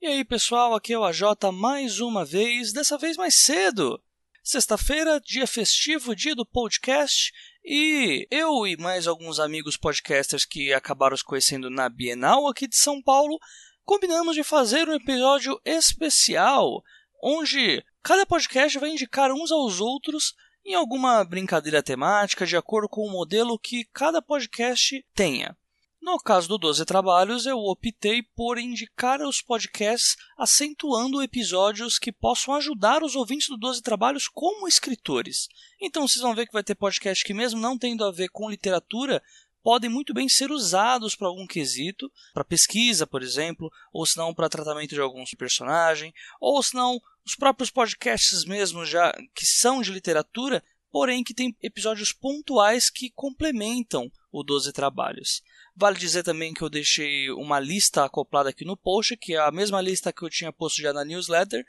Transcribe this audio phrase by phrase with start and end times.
[0.00, 4.00] E aí, pessoal, aqui é o AJ mais uma vez, dessa vez mais cedo.
[4.44, 7.32] Sexta-feira, dia festivo, dia do podcast,
[7.64, 12.76] e eu e mais alguns amigos podcasters que acabaram se conhecendo na Bienal aqui de
[12.76, 13.40] São Paulo,
[13.84, 16.80] combinamos de fazer um episódio especial,
[17.20, 20.32] onde cada podcast vai indicar uns aos outros
[20.64, 25.56] em alguma brincadeira temática de acordo com o modelo que cada podcast tenha.
[26.00, 32.54] No caso do 12 Trabalhos, eu optei por indicar os podcasts acentuando episódios que possam
[32.54, 35.48] ajudar os ouvintes do 12 Trabalhos como escritores.
[35.80, 38.48] Então vocês vão ver que vai ter podcast que, mesmo não tendo a ver com
[38.48, 39.22] literatura,
[39.62, 44.32] podem muito bem ser usados para algum quesito, para pesquisa, por exemplo, ou se não
[44.32, 49.82] para tratamento de algum personagem, ou se não os próprios podcasts mesmo já que são
[49.82, 55.42] de literatura, porém que tem episódios pontuais que complementam o 12 Trabalhos.
[55.80, 59.52] Vale dizer também que eu deixei uma lista acoplada aqui no post, que é a
[59.52, 61.64] mesma lista que eu tinha posto já na newsletter,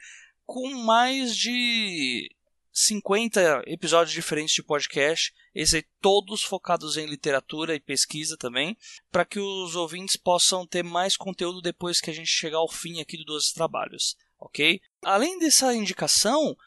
[0.47, 2.27] com mais de
[2.73, 8.75] 50 episódios diferentes de podcast, esses todos focados em literatura e pesquisa também,
[9.11, 12.99] para que os ouvintes possam ter mais conteúdo depois que a gente chegar ao fim
[12.99, 14.81] aqui do 12 Trabalhos, ok?
[15.03, 16.57] Além dessa indicação,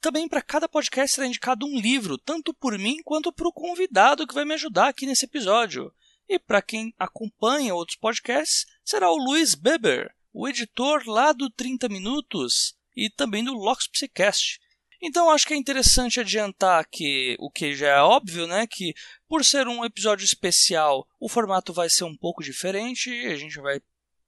[0.00, 4.26] também para cada podcast será indicado um livro, tanto por mim quanto para o convidado
[4.26, 5.92] que vai me ajudar aqui nesse episódio.
[6.28, 11.88] E para quem acompanha outros podcasts, será o Luiz Beber, o editor lá do 30
[11.88, 14.60] Minutos e também do Locks Psycast.
[15.00, 18.92] Então acho que é interessante adiantar que o que já é óbvio, né, que
[19.28, 23.80] por ser um episódio especial, o formato vai ser um pouco diferente, a gente vai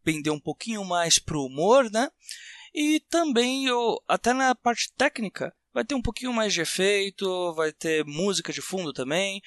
[0.05, 2.09] pender um pouquinho mais pro humor, né?
[2.73, 7.73] E também eu, até na parte técnica, vai ter um pouquinho mais de efeito, vai
[7.73, 9.43] ter música de fundo também.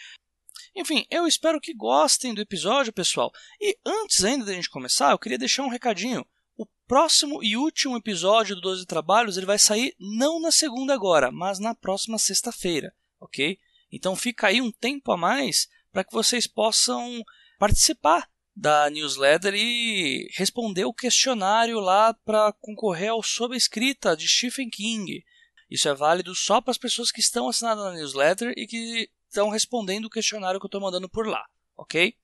[0.75, 3.31] Enfim, eu espero que gostem do episódio, pessoal.
[3.59, 6.25] E antes ainda da gente começar, eu queria deixar um recadinho.
[6.55, 11.31] O próximo e último episódio do 12 Trabalhos ele vai sair não na segunda agora,
[11.31, 13.57] mas na próxima sexta-feira, ok?
[13.91, 17.23] Então fica aí um tempo a mais para que vocês possam
[17.59, 24.69] participar da newsletter e responder o questionário lá para concorrer ao Sob Escrita de Stephen
[24.69, 25.23] King.
[25.69, 29.49] Isso é válido só para as pessoas que estão assinadas na newsletter e que estão
[29.49, 31.43] respondendo o questionário que eu estou mandando por lá,
[31.75, 32.15] ok?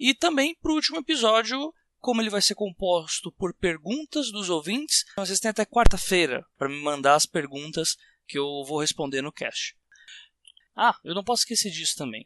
[0.00, 5.04] E também para o último episódio, como ele vai ser composto por perguntas dos ouvintes,
[5.16, 9.76] vocês têm até quarta-feira para me mandar as perguntas que eu vou responder no cast.
[10.74, 12.24] Ah, eu não posso esquecer disso também.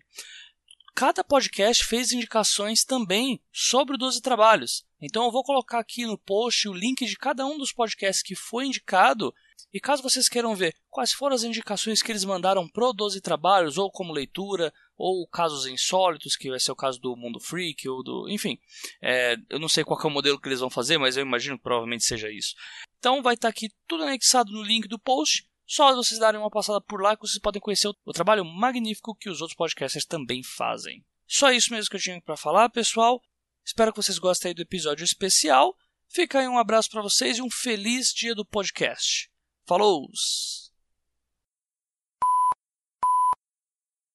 [0.95, 4.87] Cada podcast fez indicações também sobre o 12 trabalhos.
[5.01, 8.37] Então eu vou colocar aqui no post o link de cada um dos podcasts que
[8.37, 9.35] foi indicado
[9.73, 13.79] e caso vocês queiram ver quais foram as indicações que eles mandaram pro 12 Trabalhos,
[13.79, 18.03] ou como leitura, ou casos insólitos, que vai ser o caso do Mundo Freak, ou
[18.03, 18.29] do.
[18.29, 18.59] Enfim,
[19.01, 21.57] é, eu não sei qual é o modelo que eles vão fazer, mas eu imagino
[21.57, 22.55] que provavelmente seja isso.
[22.99, 25.47] Então vai estar tá aqui tudo anexado no link do post.
[25.67, 29.15] Só vocês darem uma passada por lá que vocês podem conhecer o, o trabalho magnífico
[29.15, 31.05] que os outros podcasters também fazem.
[31.27, 33.23] Só isso mesmo que eu tinha para falar, pessoal.
[33.65, 35.75] Espero que vocês gostem do episódio especial.
[36.09, 39.32] Fica aí um abraço para vocês e um feliz dia do podcast.
[39.65, 40.09] Falou!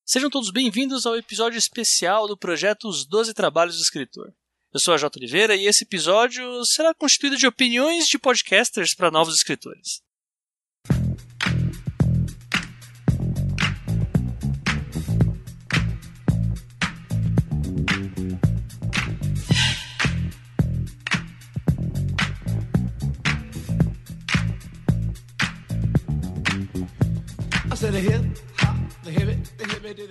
[0.06, 4.34] Sejam todos bem-vindos ao episódio especial do projeto Os Doze Trabalhos do Escritor.
[4.74, 5.18] Eu sou a J.
[5.18, 10.02] Oliveira e esse episódio será constituído de opiniões de podcasters para novos escritores.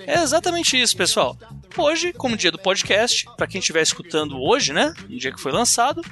[0.06, 1.36] É exatamente isso, pessoal.
[1.76, 5.52] Hoje, como dia do podcast, para quem estiver escutando hoje, né, no dia que foi
[5.52, 6.02] lançado,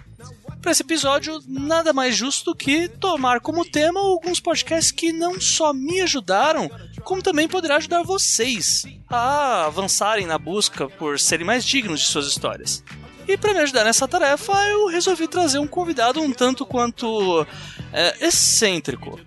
[0.61, 5.39] para esse episódio, nada mais justo do que tomar como tema alguns podcasts que não
[5.39, 6.71] só me ajudaram,
[7.03, 12.27] como também poderá ajudar vocês a avançarem na busca por serem mais dignos de suas
[12.27, 12.83] histórias.
[13.27, 17.47] E para me ajudar nessa tarefa, eu resolvi trazer um convidado um tanto quanto
[17.93, 19.19] é, excêntrico.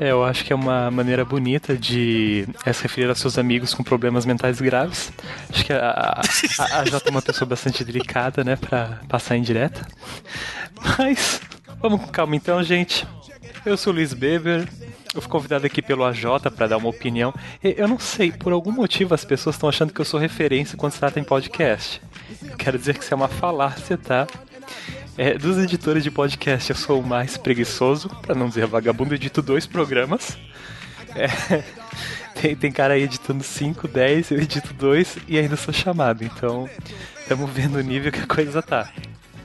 [0.00, 3.74] É, eu acho que é uma maneira bonita de é, se referir a seus amigos
[3.74, 5.12] com problemas mentais graves.
[5.50, 9.42] Acho que a, a, a Jota é uma pessoa bastante delicada, né, pra passar em
[9.42, 9.86] direta.
[10.98, 11.40] Mas,
[11.80, 13.06] vamos com calma então, gente.
[13.66, 14.68] Eu sou o Luiz Beber,
[15.14, 16.24] eu fui convidado aqui pelo AJ
[16.54, 17.34] para dar uma opinião.
[17.62, 20.92] Eu não sei, por algum motivo as pessoas estão achando que eu sou referência quando
[20.92, 22.00] se trata em podcast.
[22.56, 24.28] quero dizer que isso é uma falácia, tá?
[25.18, 29.42] É, dos editores de podcast, eu sou o mais preguiçoso, para não dizer vagabundo, edito
[29.42, 30.38] dois programas.
[31.12, 31.64] É,
[32.40, 36.22] tem, tem cara aí editando 5, 10, eu edito dois e ainda sou chamado.
[36.22, 36.70] Então,
[37.20, 38.92] estamos vendo o nível que a coisa tá.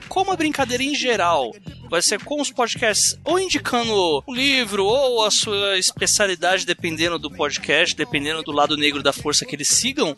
[0.07, 1.51] como a brincadeira em geral
[1.89, 7.31] vai ser com os podcasts ou indicando um livro ou a sua especialidade, dependendo do
[7.31, 10.15] podcast, dependendo do lado negro da força que eles sigam.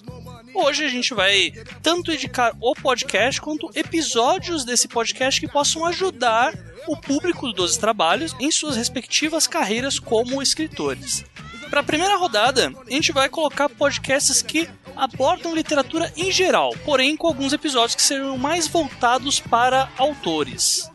[0.58, 1.52] Hoje a gente vai
[1.84, 6.54] tanto indicar o podcast quanto episódios desse podcast que possam ajudar
[6.88, 11.26] o público dos trabalhos em suas respectivas carreiras como escritores.
[11.70, 17.18] Para a primeira rodada, a gente vai colocar podcasts que abordam literatura em geral, porém
[17.18, 20.90] com alguns episódios que serão mais voltados para autores.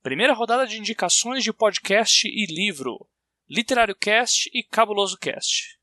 [0.00, 3.04] Primeira rodada de indicações de podcast e livro.
[3.50, 5.78] Literário Cast e Cabuloso Cast.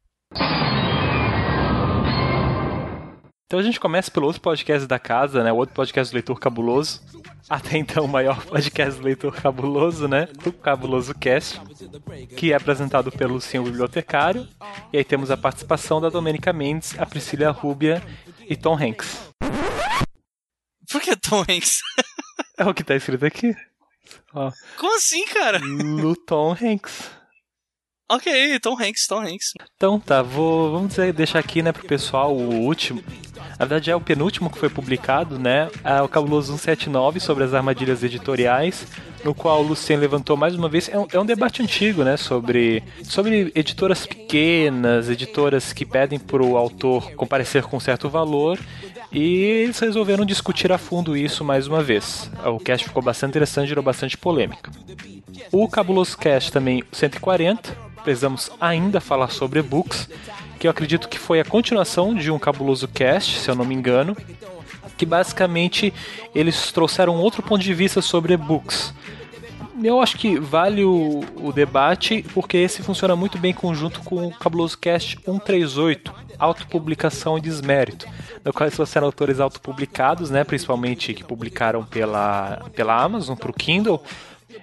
[3.48, 5.52] Então a gente começa pelo outro podcast da casa, né?
[5.52, 7.02] O outro podcast do Leitor Cabuloso.
[7.50, 10.28] Até então o maior podcast do Leitor Cabuloso, né?
[10.46, 11.60] O Cabuloso Cast,
[12.38, 14.48] que é apresentado pelo Senhor Bibliotecário.
[14.94, 18.00] E aí temos a participação da Domênica Mendes, a Priscila Rubia
[18.48, 19.32] e Tom Hanks.
[20.92, 21.80] Por que Tom Hanks?
[22.60, 23.56] é o que tá escrito aqui.
[24.34, 24.52] Ó.
[24.78, 25.58] Como assim, cara?
[25.58, 27.25] No Tom Hanks.
[28.08, 29.54] Ok, Tom Hanks, Tom Hanks.
[29.76, 33.04] Então tá, vou, vamos dizer, deixar aqui, né, pro pessoal o último.
[33.58, 35.70] Na verdade é o penúltimo que foi publicado, né?
[35.84, 38.86] É o Cabuloso 179 sobre as armadilhas editoriais,
[39.24, 40.88] no qual o Lucien levantou mais uma vez.
[40.90, 42.16] É um, é um debate antigo, né?
[42.18, 48.60] Sobre, sobre editoras pequenas, editoras que pedem pro autor comparecer com certo valor
[49.12, 52.30] e eles resolveram discutir a fundo isso mais uma vez.
[52.46, 54.70] O cast ficou bastante interessante, gerou bastante polêmica.
[55.52, 60.08] O Cabuloso Cast também 140, precisamos ainda falar sobre e-books,
[60.60, 63.74] que eu acredito que foi a continuação de um Cabuloso Cast, se eu não me
[63.74, 64.16] engano,
[64.96, 65.92] que basicamente
[66.34, 68.94] eles trouxeram outro ponto de vista sobre e-books.
[69.84, 74.32] Eu acho que vale o, o debate, porque esse funciona muito bem conjunto com o
[74.32, 78.08] Cabuloso Cast 138, autopublicação e desmérito
[78.46, 83.54] no qual eles trouxeram autores autopublicados, né, principalmente que publicaram pela, pela Amazon para o
[83.54, 84.02] Kindle,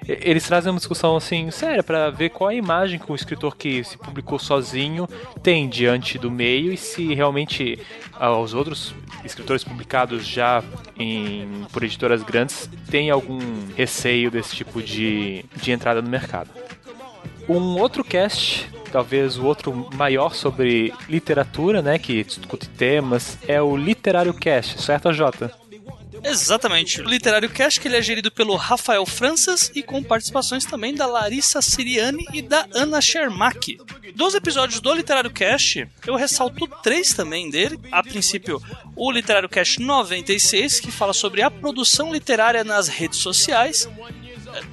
[0.07, 3.85] eles trazem uma discussão assim séria para ver qual a imagem que o escritor que
[3.85, 5.09] se publicou sozinho
[5.43, 7.79] tem diante do meio e se realmente
[8.15, 8.95] ah, os outros
[9.25, 10.63] escritores publicados já
[10.99, 13.39] em, por editoras grandes têm algum
[13.77, 16.51] receio desse tipo de, de entrada no mercado.
[17.49, 23.75] Um outro cast talvez o outro maior sobre literatura, né, que discute temas, é o
[23.75, 25.62] Literário Cast, certo, Jota?
[26.25, 27.01] Exatamente.
[27.01, 31.07] O Literário Cast que ele é gerido pelo Rafael Franças e com participações também da
[31.07, 33.79] Larissa Siriani e da Ana Schermack.
[34.15, 37.79] Dos episódios do Literário Cast, eu ressalto três também dele.
[37.91, 38.63] A princípio,
[38.95, 43.89] o Literário Cast 96, que fala sobre a produção literária nas redes sociais,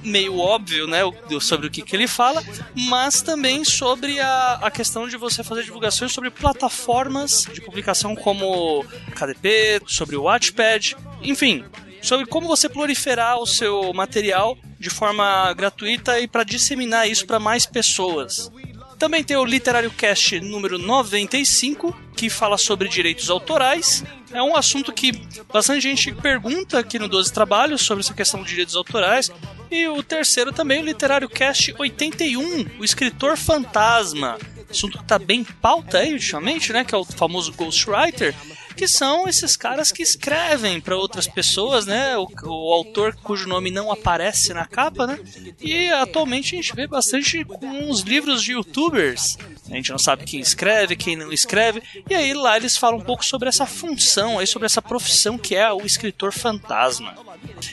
[0.02, 1.00] meio óbvio, né,
[1.40, 2.42] sobre o que, que ele fala,
[2.74, 8.84] mas também sobre a, a questão de você fazer divulgações sobre plataformas de publicação como
[9.14, 11.64] KDP, sobre o Watchpad, enfim,
[12.02, 17.38] sobre como você proliferar o seu material de forma gratuita e para disseminar isso para
[17.38, 18.50] mais pessoas.
[19.00, 24.04] Também tem o Literário Cast número 95, que fala sobre direitos autorais.
[24.30, 25.10] É um assunto que
[25.50, 29.32] bastante gente pergunta aqui no 12 Trabalhos sobre essa questão de direitos autorais.
[29.70, 34.36] E o terceiro também, o Literário Cast 81, o escritor fantasma.
[34.70, 36.84] Assunto que está bem pauta aí ultimamente, né?
[36.84, 38.34] Que é o famoso Ghostwriter
[38.80, 42.16] que são esses caras que escrevem para outras pessoas, né?
[42.16, 45.20] O, o, autor cujo nome não aparece na capa, né?
[45.60, 49.36] E atualmente a gente vê bastante com os livros de youtubers.
[49.70, 51.82] A gente não sabe quem escreve, quem não escreve.
[52.08, 55.54] E aí lá eles falam um pouco sobre essa função, aí sobre essa profissão que
[55.54, 57.14] é o escritor fantasma.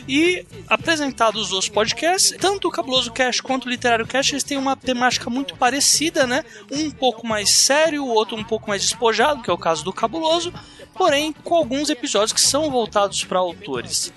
[0.08, 4.76] E apresentados os podcasts, tanto o Cabuloso Cast quanto o Literário Cast, eles têm uma
[4.76, 6.44] temática muito parecida, né?
[6.70, 9.84] Um um pouco mais sério, o outro um pouco mais despojado, que é o caso
[9.84, 10.54] do Cabuloso,
[10.98, 14.12] porém com alguns episódios que são voltados para autores.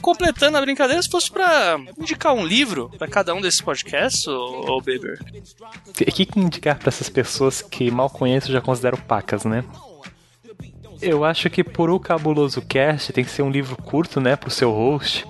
[0.00, 4.70] Completando a brincadeira, se fosse para indicar um livro para cada um desses podcasts, ou,
[4.70, 5.18] ou Beber?
[5.84, 9.64] O que, que indicar para essas pessoas que mal conheço já considero pacas, né?
[11.00, 14.50] Eu acho que por o Cabuloso Cast tem que ser um livro curto, né, pro
[14.50, 15.24] seu host,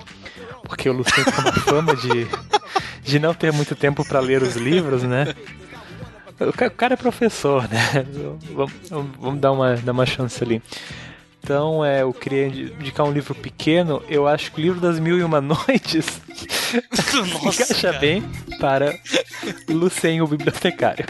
[0.62, 2.26] porque o Luciano tem uma fama de,
[3.02, 5.34] de não ter muito tempo para ler os livros, né?
[6.40, 8.06] O cara é professor, né?
[8.90, 10.62] Vamos, vamos dar, uma, dar uma chance ali.
[11.42, 14.02] Então, é, eu queria indicar um livro pequeno.
[14.08, 16.20] Eu acho que o livro das Mil e Uma Noites
[17.42, 17.98] Nossa, encaixa cara.
[17.98, 18.22] bem
[18.60, 18.94] para
[19.68, 21.06] Lucien, o bibliotecário.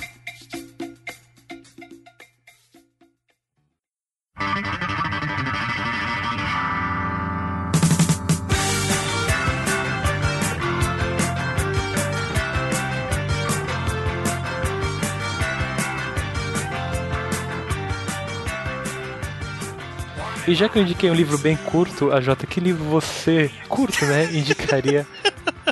[20.49, 24.03] E já que eu indiquei um livro bem curto, a Jota, que livro você, curto,
[24.07, 25.07] né, indicaria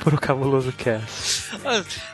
[0.03, 1.49] para o Cabuloso Cast?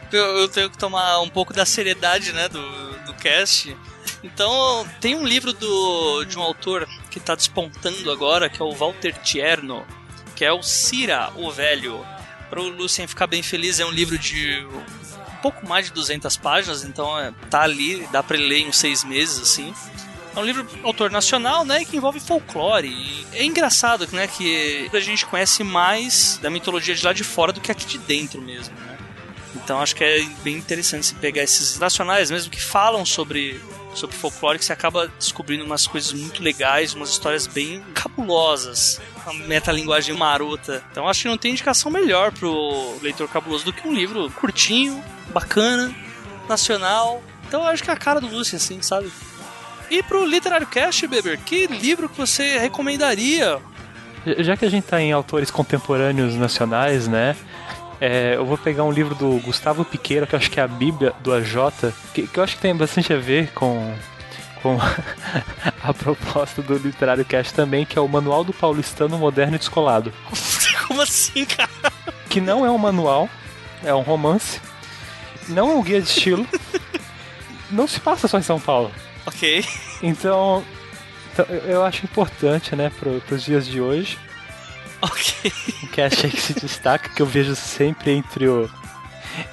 [0.10, 2.62] Eu, tenho que tomar um pouco da seriedade, né, do,
[3.06, 3.76] do cast.
[4.24, 8.72] Então, tem um livro do, de um autor que está despontando agora, que é o
[8.72, 9.86] Walter Tierno,
[10.34, 12.00] que é o Cira, o Velho.
[12.50, 16.38] Para o Lucien ficar bem feliz, é um livro de um pouco mais de 200
[16.38, 19.74] páginas, então é, tá ali, dá para ler em seis meses, assim.
[20.36, 22.88] É um livro autor nacional, né, que envolve folclore.
[22.88, 27.52] E é engraçado, né, que a gente conhece mais da mitologia de lá de fora
[27.52, 28.98] do que aqui de dentro mesmo, né?
[29.56, 33.62] Então acho que é bem interessante se pegar esses nacionais mesmo que falam sobre
[33.94, 39.34] sobre folclore que você acaba descobrindo umas coisas muito legais, umas histórias bem cabulosas, uma
[39.46, 40.84] metalinguagem marota.
[40.92, 45.04] Então acho que não tem indicação melhor pro leitor cabuloso do que um livro curtinho,
[45.30, 45.94] bacana,
[46.50, 47.24] nacional.
[47.48, 49.12] Então acho que é a cara do Lúcio, assim, sabe?
[49.94, 53.60] E pro Literário Cast, Beber, que livro que você recomendaria?
[54.40, 57.36] Já que a gente tá em autores contemporâneos nacionais, né?
[58.02, 60.68] É, eu vou pegar um livro do Gustavo Piqueira, que eu acho que é a
[60.68, 63.94] Bíblia do AJ, que, que eu acho que tem bastante a ver com,
[64.64, 64.80] com
[65.84, 70.12] a proposta do Literário Cast também, que é o Manual do Paulistano Moderno e Descolado.
[70.88, 71.70] Como assim, cara?
[72.32, 73.30] Que não é um manual,
[73.84, 74.60] é um romance,
[75.50, 76.48] não é um guia de estilo,
[77.70, 78.92] não se passa só em São Paulo.
[79.26, 79.66] Ok.
[80.02, 80.64] Então,
[81.32, 84.18] então eu acho importante, né, para os dias de hoje.
[85.02, 85.52] Ok.
[85.84, 88.70] Um cast que se destaca, que eu vejo sempre entre, o,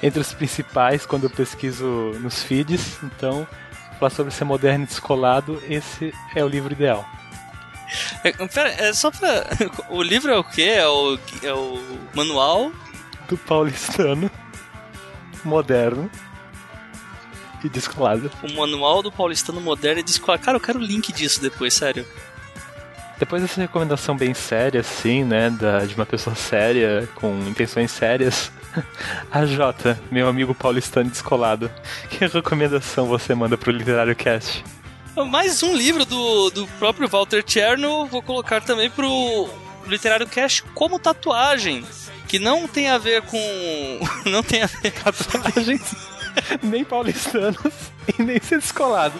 [0.01, 1.85] entre os principais quando eu pesquiso
[2.21, 2.99] nos feeds.
[3.03, 3.47] Então,
[3.99, 7.05] falar sobre ser moderno e descolado, esse é o livro ideal.
[8.23, 9.45] É, pera, é só pra.
[9.89, 10.75] O livro é o quê?
[10.77, 12.71] É o, é o manual?
[13.27, 14.31] Do paulistano
[15.43, 16.09] moderno
[17.63, 18.31] e descolado.
[18.43, 20.43] O manual do paulistano moderno e descolado.
[20.43, 22.05] Cara, eu quero o link disso depois, sério.
[23.21, 28.51] Depois dessa recomendação bem séria, assim, né, da, de uma pessoa séria, com intenções sérias,
[29.31, 31.69] a Jota, meu amigo paulistano descolado,
[32.09, 34.63] que recomendação você manda pro Literário Cast?
[35.29, 39.49] Mais um livro do, do próprio Walter Cherno, vou colocar também pro
[39.85, 41.85] Literário Cast como tatuagem,
[42.27, 43.99] que não tem a ver com...
[44.25, 46.11] não tem a ver com tatuagens
[46.61, 49.19] nem paulistanos e nem ser descolado.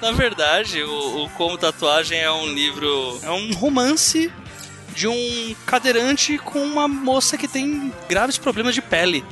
[0.00, 3.18] Na verdade, o, o Como Tatuagem é um livro.
[3.22, 4.32] É um romance
[4.94, 9.24] de um cadeirante com uma moça que tem graves problemas de pele.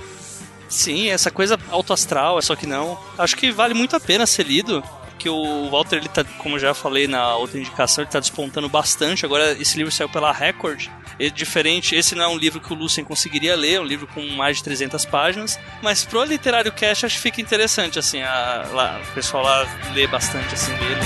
[0.69, 2.99] Sim, essa coisa autoastral, é só que não.
[3.19, 4.83] Acho que vale muito a pena ser lido
[5.21, 9.27] que o Walter, ele tá, como já falei na outra indicação, ele tá despontando bastante.
[9.27, 10.89] Agora, esse livro saiu pela Record.
[11.23, 14.07] É diferente, esse não é um livro que o Lucien conseguiria ler, é um livro
[14.07, 15.59] com mais de 300 páginas.
[15.83, 20.07] Mas pro Literário Cash, acho que fica interessante, assim, a, lá, o pessoal lá lê
[20.07, 21.01] bastante, assim, dele.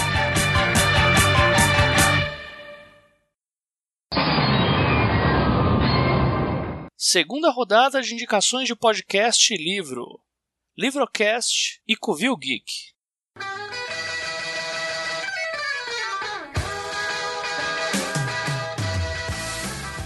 [6.96, 10.20] Segunda rodada de indicações de podcast e livro.
[10.78, 12.93] Livrocast e Covil Geek.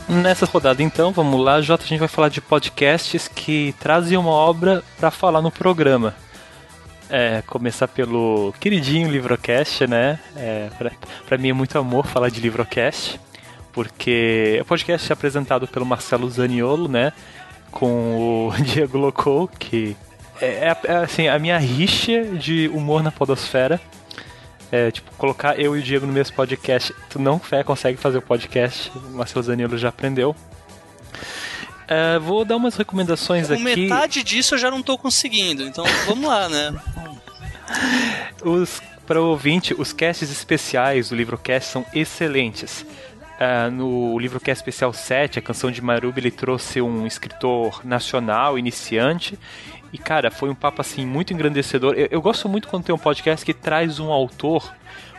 [0.09, 4.31] Nessa rodada, então, vamos lá, Jota, a gente vai falar de podcasts que trazem uma
[4.31, 6.15] obra para falar no programa.
[7.11, 10.19] É, começar pelo queridinho Livrocast, né?
[10.35, 10.71] É,
[11.27, 13.21] para mim é muito amor falar de Livrocast,
[13.71, 17.13] porque é um podcast apresentado pelo Marcelo Zaniolo, né?
[17.71, 19.95] Com o Diego Locou, que
[20.41, 23.79] é, é, é assim, a minha rixa de humor na podosfera.
[24.71, 28.23] É, tipo, colocar eu e o Diego no mesmo podcast, tu não consegue fazer o
[28.23, 30.37] podcast, o Marcelo Zanilo já aprendeu.
[31.87, 33.65] É, vou dar umas recomendações Com aqui.
[33.65, 36.75] metade disso eu já não tô conseguindo, então vamos lá, né?
[38.45, 42.85] Os, para o ouvinte, os casts especiais do Livrocast são excelentes.
[43.41, 49.39] Uh, no Livrocast Especial 7, a canção de Maruba, ele trouxe um escritor nacional, iniciante,
[49.93, 51.95] e, cara, foi um papo, assim, muito engrandecedor.
[51.95, 54.73] Eu, eu, gosto muito quando tem um podcast que traz um autor,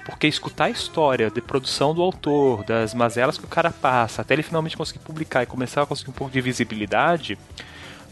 [0.05, 4.35] porque escutar a história de produção do autor, das mazelas que o cara passa, até
[4.35, 7.37] ele finalmente conseguir publicar e começar a conseguir um pouco de visibilidade,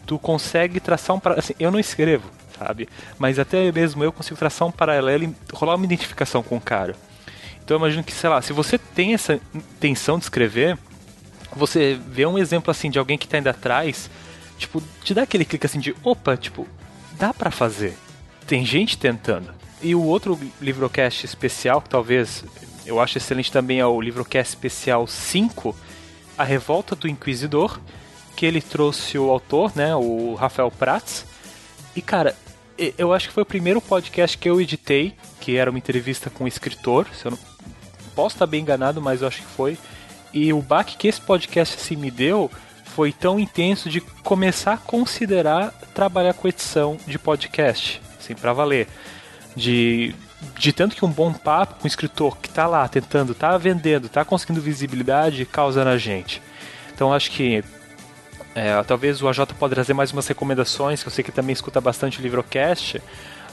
[0.06, 1.22] tu consegue traçar um...
[1.38, 2.90] Assim, eu não escrevo, sabe?
[3.20, 6.96] Mas até mesmo eu consigo traçar um paralelo e rolar uma identificação com o cara.
[7.64, 10.78] Então eu imagino que, sei lá, se você tem essa intenção de escrever,
[11.56, 14.10] você vê um exemplo, assim, de alguém que está indo atrás
[14.58, 16.68] tipo, te dá aquele clique assim de, opa, tipo,
[17.14, 17.98] dá para fazer.
[18.46, 19.54] Tem gente tentando.
[19.82, 22.44] E o outro livrocast especial, que talvez
[22.86, 25.76] eu acho excelente também, é o livrocast especial 5,
[26.38, 27.80] A Revolta do Inquisidor,
[28.36, 31.26] que ele trouxe o autor, né, o Rafael Prats.
[31.96, 32.36] E cara,
[32.98, 36.44] eu acho que foi o primeiro podcast que eu editei, que era uma entrevista com
[36.44, 37.40] um escritor, se eu não
[38.18, 39.78] Posso estar bem enganado, mas eu acho que foi.
[40.34, 42.50] E o baque que esse podcast assim me deu
[42.98, 48.88] foi tão intenso de começar a considerar trabalhar com edição de podcast, assim, para valer.
[49.56, 50.16] De,
[50.58, 54.08] de tanto que um bom papo com um escritor que está lá tentando, está vendendo,
[54.08, 56.42] está conseguindo visibilidade, causa na gente.
[56.92, 57.64] Então acho que
[58.56, 61.80] é, talvez o AJ pode trazer mais umas recomendações, que eu sei que também escuta
[61.80, 63.00] bastante o Livrocast,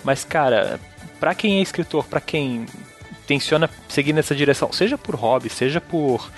[0.02, 0.80] mas cara,
[1.20, 2.64] para quem é escritor, para quem
[3.26, 6.30] tenciona seguir nessa direção, seja por hobby, seja por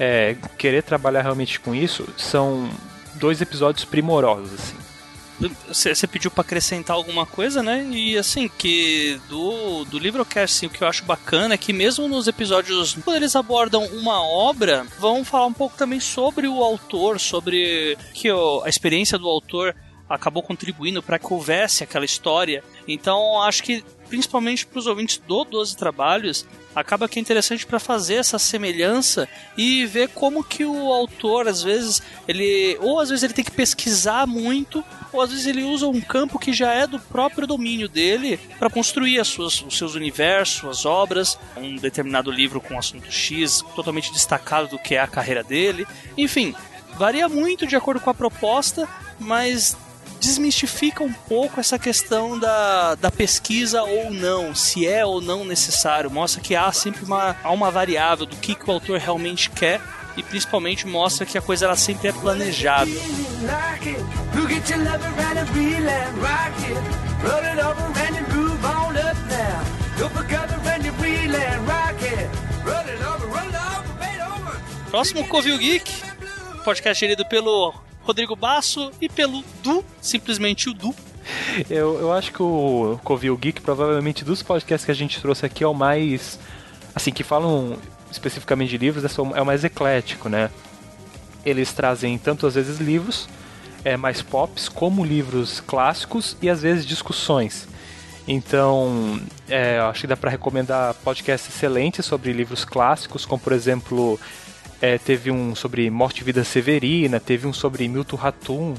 [0.00, 2.70] é, querer trabalhar realmente com isso, são
[3.16, 4.76] dois episódios primorosos, assim.
[5.68, 7.86] Você pediu para acrescentar alguma coisa, né?
[7.90, 12.06] E assim, que do, do Livrocast, assim, o que eu acho bacana é que mesmo
[12.06, 17.18] nos episódios, quando eles abordam uma obra, vão falar um pouco também sobre o autor,
[17.18, 19.74] sobre que ó, a experiência do autor
[20.10, 22.62] acabou contribuindo para que houvesse aquela história.
[22.86, 27.78] Então, acho que principalmente para os ouvintes do 12 Trabalhos, acaba que é interessante para
[27.78, 33.22] fazer essa semelhança e ver como que o autor às vezes ele ou às vezes
[33.22, 36.86] ele tem que pesquisar muito ou às vezes ele usa um campo que já é
[36.86, 42.30] do próprio domínio dele para construir as suas, os seus universos, as obras, um determinado
[42.30, 45.86] livro com assunto X totalmente destacado do que é a carreira dele,
[46.16, 46.54] enfim,
[46.96, 48.88] varia muito de acordo com a proposta,
[49.18, 49.76] mas
[50.20, 56.10] desmistifica um pouco essa questão da, da pesquisa ou não, se é ou não necessário.
[56.10, 59.80] Mostra que há sempre uma, há uma variável do que, que o autor realmente quer
[60.16, 62.90] e principalmente mostra que a coisa ela sempre é planejada.
[74.90, 76.02] Próximo Covil Geek,
[76.64, 77.72] podcast gerido pelo
[78.02, 80.94] Rodrigo Basso e pelo Du, simplesmente o Du.
[81.68, 85.62] Eu, eu acho que o Covil Geek, provavelmente dos podcasts que a gente trouxe aqui,
[85.62, 86.38] é o mais.
[86.94, 87.76] Assim, que falam
[88.10, 90.50] especificamente de livros, é o mais eclético, né?
[91.44, 93.28] Eles trazem tanto às vezes livros
[93.84, 97.68] é, mais pops, como livros clássicos e às vezes discussões.
[98.26, 104.20] Então, é, acho que dá para recomendar podcasts excelentes sobre livros clássicos, como por exemplo
[104.80, 108.74] é, teve um sobre Morte e Vida Severina, teve um sobre Milton Ratum.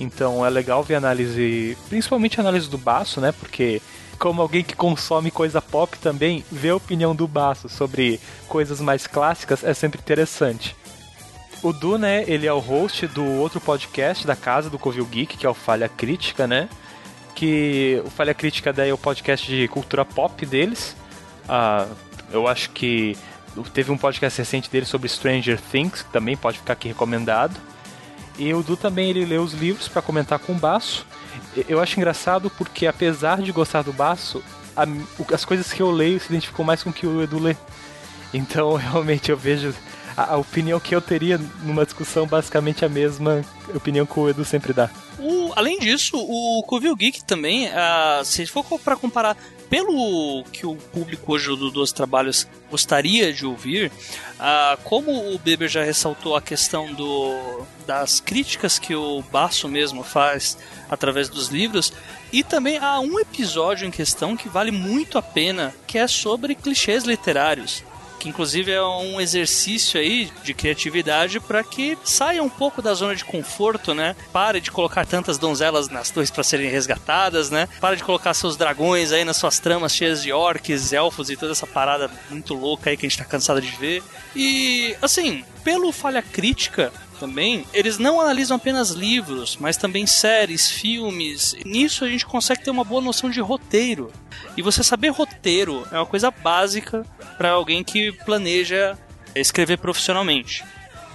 [0.00, 3.32] Então é legal ver a análise, principalmente a análise do Baço, né?
[3.32, 3.80] Porque
[4.18, 9.06] como alguém que consome coisa pop também, ver a opinião do Baço sobre coisas mais
[9.06, 10.74] clássicas é sempre interessante.
[11.62, 15.36] O Du, né, ele é o host do outro podcast da casa do Covil Geek,
[15.36, 16.68] que é o Falha Crítica, né?
[17.34, 20.94] Que o Falha Crítica daí é o podcast de cultura pop deles.
[21.48, 21.86] Ah,
[22.30, 23.16] eu acho que
[23.72, 27.56] Teve um podcast recente dele sobre Stranger Things, que também pode ficar aqui recomendado.
[28.38, 31.06] E o Du também ele lê os livros para comentar com o Baço.
[31.68, 34.42] Eu acho engraçado porque, apesar de gostar do Baço,
[34.76, 34.84] a,
[35.32, 37.56] as coisas que eu leio se identificam mais com o que o Edu lê.
[38.32, 39.72] Então, realmente, eu vejo
[40.16, 44.44] a, a, opinião que eu teria numa discussão basicamente a mesma opinião que o Edu
[44.44, 44.90] sempre dá.
[45.18, 49.36] O, além disso, o Covil Geek também, uh, se for para comparar
[49.74, 53.90] pelo que o público hoje do Dois Trabalhos gostaria de ouvir,
[54.38, 60.04] ah, como o Beber já ressaltou a questão do, das críticas que o Basso mesmo
[60.04, 60.56] faz
[60.88, 61.92] através dos livros,
[62.32, 66.54] e também há um episódio em questão que vale muito a pena, que é sobre
[66.54, 67.82] clichês literários
[68.24, 73.14] que inclusive é um exercício aí de criatividade para que saia um pouco da zona
[73.14, 74.16] de conforto, né?
[74.32, 77.68] Pare de colocar tantas donzelas nas torres para serem resgatadas, né?
[77.82, 81.52] Pare de colocar seus dragões aí nas suas tramas cheias de orcs, elfos e toda
[81.52, 84.02] essa parada muito louca aí que a gente tá cansado de ver.
[84.34, 91.56] E assim, pelo falha crítica, também, eles não analisam apenas livros, mas também séries, filmes.
[91.64, 94.12] Nisso a gente consegue ter uma boa noção de roteiro.
[94.56, 98.98] E você saber roteiro é uma coisa básica para alguém que planeja
[99.34, 100.64] escrever profissionalmente.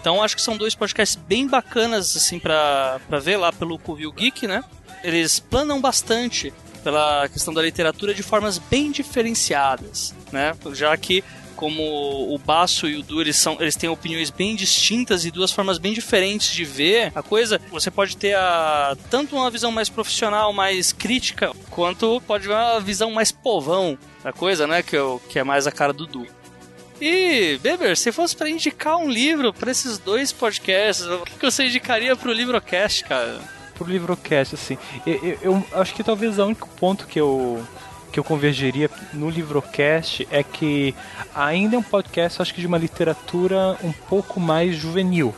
[0.02, 4.48] Então acho que são dois podcasts bem bacanas assim para ver lá pelo Covil Geek,
[4.48, 4.64] né?
[5.04, 10.54] Eles planam bastante pela questão da literatura de formas bem diferenciadas, né?
[10.74, 11.24] Já que
[11.60, 15.52] como o Baço e o Du, eles, são, eles têm opiniões bem distintas e duas
[15.52, 19.90] formas bem diferentes de ver a coisa, você pode ter a, tanto uma visão mais
[19.90, 24.82] profissional, mais crítica, quanto pode ver uma visão mais povão da coisa, né?
[24.82, 26.26] Que, é, que é mais a cara do Du.
[27.02, 31.66] E, Beber, se fosse para indicar um livro para esses dois podcasts, o que você
[31.66, 33.38] indicaria pro Livrocast, cara?
[33.76, 37.62] Pro Livrocast, assim, eu, eu, eu acho que talvez o único ponto que eu
[38.12, 40.96] que eu convergeria no Livrocast é que
[41.34, 45.34] ainda é um podcast, acho que de uma literatura um pouco mais juvenil.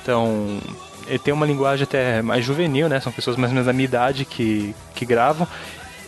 [0.00, 0.60] Então,
[1.06, 3.00] ele tem uma linguagem até mais juvenil, né?
[3.00, 5.46] São pessoas mais ou menos da minha idade que, que gravam.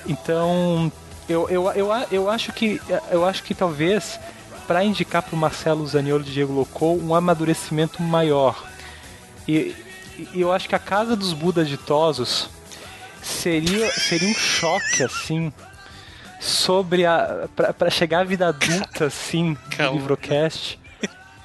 [0.06, 0.90] Então,
[1.28, 4.18] eu, eu, eu, eu acho que eu acho que talvez
[4.66, 8.64] para indicar para o Marcelo Zaniolo e Diego Locou um amadurecimento maior.
[9.46, 9.74] E,
[10.32, 12.48] e, eu acho que a Casa dos Budas Ditosos
[13.24, 15.52] seria, seria um choque, assim,
[16.40, 17.48] sobre a.
[17.56, 20.78] para chegar à vida adulta, assim, do Livrocast.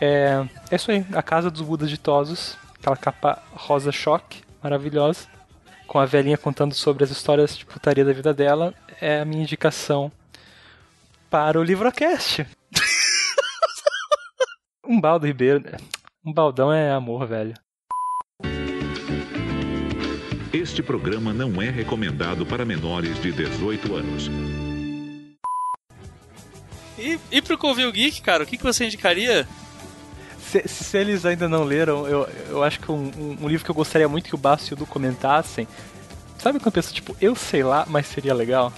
[0.02, 5.28] É, é isso aí, a Casa dos Budas Ditosos, aquela capa rosa choque, maravilhosa,
[5.88, 9.42] com a velhinha contando sobre as histórias de putaria da vida dela, é a minha
[9.42, 10.12] indicação
[11.30, 12.46] para o Livrocast.
[14.86, 15.64] um baldo Ribeiro.
[16.26, 17.54] Um baldão é amor, velho.
[20.52, 24.32] Este programa não é recomendado para menores de 18 anos.
[26.98, 29.48] E, e pro Covil Geek, cara, o que, que você indicaria?
[30.42, 33.76] Se, se, eles ainda não leram, eu, eu acho que um, um, livro que eu
[33.76, 35.68] gostaria muito que o Basso e o Du comentassem.
[36.40, 38.74] Sabe quando eu penso, tipo, eu sei lá, mas seria legal?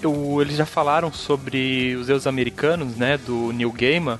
[0.00, 4.18] Eu, eles já falaram sobre os Deus Americanos, né, do Neil Gaiman.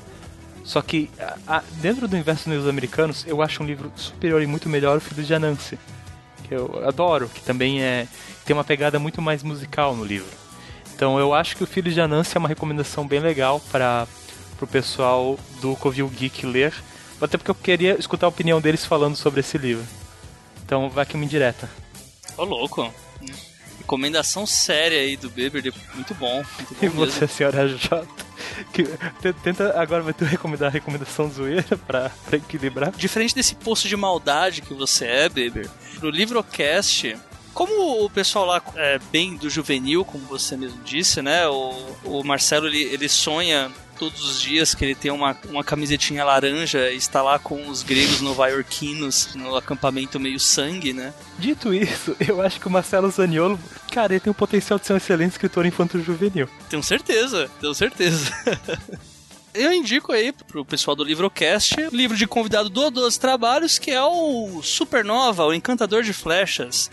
[0.64, 4.46] Só que a, a, dentro do universo dos Americanos, eu acho um livro superior e
[4.46, 5.78] muito melhor o Filho de Anansi.
[6.48, 8.06] Que eu adoro, que também é
[8.44, 10.30] tem uma pegada muito mais musical no livro.
[10.94, 14.06] Então eu acho que o Filho de Anansi é uma recomendação bem legal para
[14.56, 16.74] pro pessoal do Covil Geek ler.
[17.20, 19.84] Até porque eu queria escutar a opinião deles falando sobre esse livro.
[20.64, 21.68] Então vai aqui uma indireta.
[22.36, 22.92] Ô louco.
[23.88, 26.44] Recomendação séria aí do Beber, muito bom.
[26.58, 27.28] Muito bom e você, mesmo.
[27.28, 28.06] senhora J?
[28.70, 28.84] Que,
[29.42, 32.92] tenta agora vai ter recomendar a recomendação zoeira pra, pra equilibrar.
[32.92, 37.16] Diferente desse poço de maldade que você é, Beber, pro Livrocast,
[37.54, 41.48] como o pessoal lá é bem do juvenil, como você mesmo disse, né?
[41.48, 41.72] O,
[42.04, 46.90] o Marcelo ele, ele sonha todos os dias que ele tem uma, uma camisetinha laranja
[46.90, 51.12] e está lá com os gregos novaiorquinos no acampamento meio sangue, né?
[51.38, 53.58] Dito isso, eu acho que o Marcelo Zaniolo,
[53.90, 56.48] cara, ele tem o potencial de ser um excelente escritor infanto-juvenil.
[56.70, 58.32] Tenho certeza, tenho certeza.
[59.52, 63.90] eu indico aí pro pessoal do Livrocast o livro de convidado do 12 Trabalhos, que
[63.90, 66.90] é o Supernova, o Encantador de Flechas.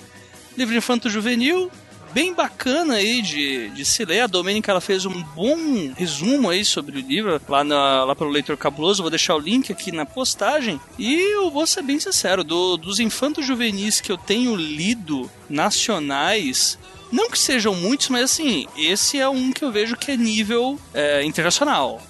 [0.58, 1.70] Livro infanto-juvenil,
[2.16, 4.22] bem bacana aí de, de se ler.
[4.22, 8.30] A Domênica ela fez um bom resumo aí sobre o livro lá, na, lá pelo
[8.30, 9.04] Leitor Cabuloso.
[9.04, 10.80] Vou deixar o link aqui na postagem.
[10.98, 16.80] E eu vou ser bem sincero: do, dos infantos juvenis que eu tenho lido nacionais,
[17.12, 20.80] não que sejam muitos, mas assim, esse é um que eu vejo que é nível
[20.94, 22.02] é, internacional.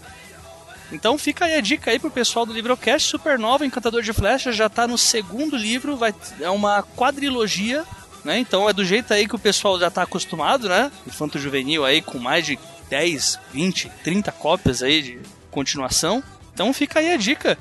[0.91, 4.69] Então fica aí a dica aí pro pessoal do Livrocast Supernova Encantador de Flechas já
[4.69, 7.83] tá no segundo livro, vai é uma quadrilogia
[8.25, 8.39] né?
[8.39, 10.91] Então é do jeito aí que o pessoal já tá acostumado, né?
[11.05, 12.59] Infanto juvenil aí com mais de
[12.89, 15.19] 10, 20, 30 cópias aí de
[15.51, 16.23] continuação.
[16.53, 17.57] Então fica aí a dica.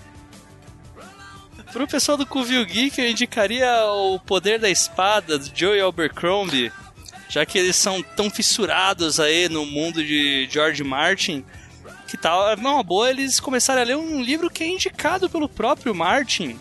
[1.72, 6.72] Pro pessoal do Cuvil Geek, eu indicaria o Poder da Espada, do Joey Abercrombie,
[7.28, 11.44] já que eles são tão fissurados aí no mundo de George Martin,
[12.06, 15.48] que tal, é uma boa eles começarem a ler um livro que é indicado pelo
[15.48, 16.60] próprio Martin,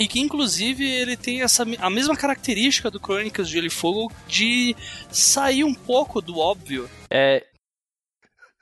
[0.00, 4.10] e que inclusive ele tem essa, a mesma característica do Crônicas de Gelo e Fogo
[4.26, 4.74] de
[5.12, 6.90] sair um pouco do óbvio.
[7.10, 7.46] É.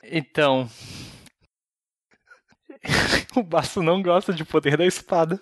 [0.02, 0.68] Então.
[3.36, 5.38] o Baço não gosta de poder da espada.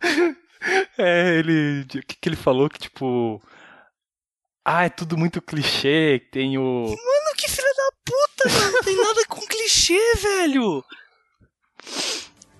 [0.98, 1.82] É, ele.
[1.82, 2.68] O que, que ele falou?
[2.68, 3.40] Que tipo.
[4.64, 6.82] Ah, é tudo muito clichê, tem o.
[6.82, 8.72] Mano, que filha da puta, mano.
[8.72, 10.84] Não tem nada com clichê, velho.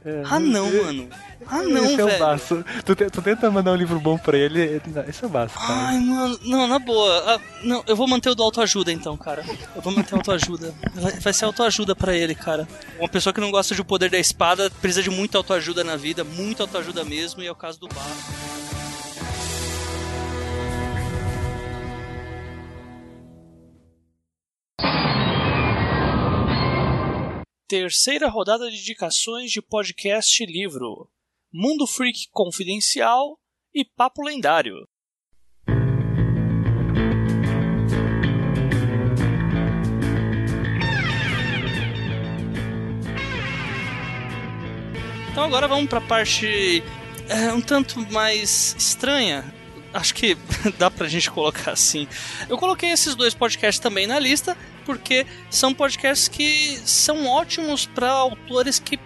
[0.09, 1.09] É, ah, não, mano.
[1.47, 2.09] Ah, não, Esse velho.
[2.09, 2.65] é o Baço.
[2.85, 5.89] Tu, tu, tenta mandar um livro bom pra ele, esse é o Baço, cara.
[5.89, 7.23] Ai, mano, não, na boa.
[7.27, 9.45] Ah, não, eu vou manter o do autoajuda então, cara.
[9.77, 10.75] Eu vou manter o autoajuda.
[10.95, 12.67] Vai, vai ser autoajuda pra ele, cara.
[12.99, 15.97] Uma pessoa que não gosta de o poder da espada precisa de muita autoajuda na
[15.97, 18.48] vida, muita autoajuda mesmo, e é o caso do Baço.
[27.69, 31.07] Terceira rodada de indicações de podcast livro.
[31.53, 33.39] Mundo Freak Confidencial
[33.75, 34.89] e Papo Lendário.
[45.31, 46.83] Então agora vamos para a parte
[47.29, 49.45] é, um tanto mais estranha.
[49.93, 50.37] Acho que
[50.79, 52.07] dá pra gente colocar assim.
[52.49, 58.11] Eu coloquei esses dois podcasts também na lista, porque são podcasts que são ótimos para
[58.11, 58.99] autores que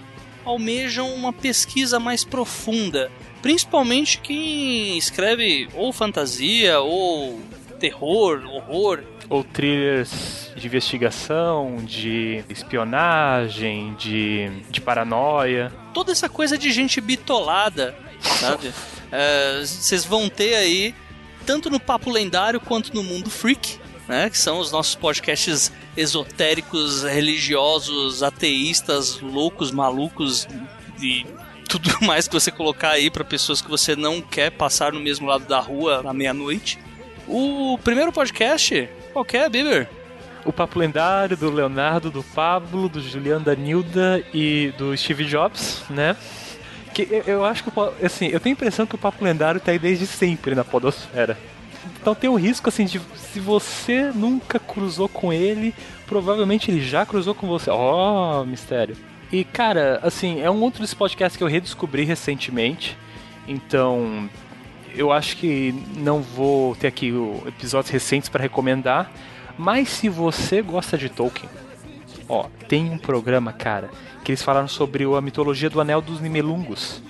[0.45, 3.11] almejam uma pesquisa mais profunda.
[3.41, 7.41] Principalmente quem escreve ou fantasia, ou
[7.81, 9.03] terror, horror.
[9.29, 15.73] Ou thrillers de investigação, de espionagem, de, de paranoia.
[15.93, 18.73] Toda essa coisa de gente bitolada, sabe?
[19.13, 20.95] É, vocês vão ter aí,
[21.45, 24.31] tanto no Papo Lendário quanto no Mundo Freak, né?
[24.31, 30.49] Que são os nossos podcasts esotéricos, religiosos, ateístas, loucos, malucos
[31.01, 31.27] e
[31.69, 35.27] tudo mais que você colocar aí para pessoas que você não quer passar no mesmo
[35.27, 36.79] lado da rua à meia-noite.
[37.29, 39.89] O primeiro podcast, qual que é, Bieber?
[40.45, 45.85] O Papo Lendário do Leonardo, do Pablo, do Juliano, da Nilda e do Steve Jobs,
[45.89, 46.17] né?
[46.93, 47.71] Que eu, eu acho que,
[48.05, 51.39] assim, eu tenho a impressão que o Papo Lendário tá aí desde sempre na podosfera.
[52.01, 55.75] Então tem o risco, assim, de se você nunca cruzou com ele,
[56.07, 57.71] provavelmente ele já cruzou com você.
[57.71, 58.97] Oh, mistério.
[59.33, 62.99] E, cara, assim, é um outro dos podcasts que eu redescobri recentemente.
[63.49, 64.29] Então,
[64.95, 67.13] eu acho que não vou ter aqui
[67.47, 69.11] episódios recentes para recomendar.
[69.57, 71.49] Mas se você gosta de Tolkien,
[72.33, 73.91] ó, tem um programa, cara,
[74.25, 77.03] que eles falaram sobre a mitologia do Anel dos Nimelungos,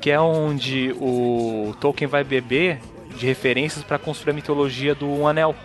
[0.00, 2.78] que é onde o Tolkien vai beber
[3.16, 5.56] de referências para construir a mitologia do Anel.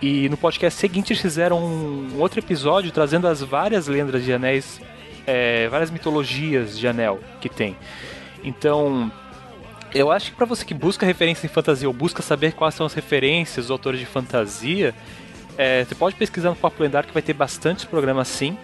[0.00, 4.80] E no podcast seguinte eles fizeram um outro episódio trazendo as várias lendas de anéis,
[5.26, 7.76] é, várias mitologias de anel que tem.
[8.44, 9.10] Então,
[9.92, 12.86] eu acho que para você que busca referência em fantasia ou busca saber quais são
[12.86, 14.94] as referências dos autores de fantasia,
[15.58, 18.56] é, você pode pesquisar no Papo Lendário que vai ter bastantes programas sim.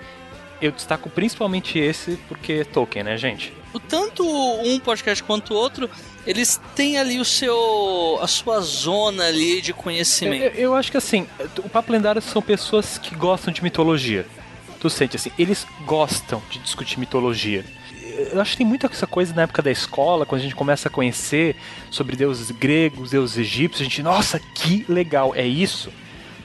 [0.63, 3.53] Eu destaco principalmente esse porque é Tolkien, né, gente?
[3.73, 5.91] O tanto um podcast quanto o outro
[6.25, 10.45] eles têm ali o seu a sua zona ali de conhecimento.
[10.45, 11.27] Eu, eu acho que assim,
[11.59, 14.25] o Papo Lendário são pessoas que gostam de mitologia.
[14.79, 17.65] Tu sente assim, eles gostam de discutir mitologia.
[18.33, 20.89] Eu acho que tem muita essa coisa na época da escola, quando a gente começa
[20.89, 21.57] a conhecer
[21.91, 25.91] sobre deuses gregos, deuses egípcios, a gente, nossa, que legal, é isso,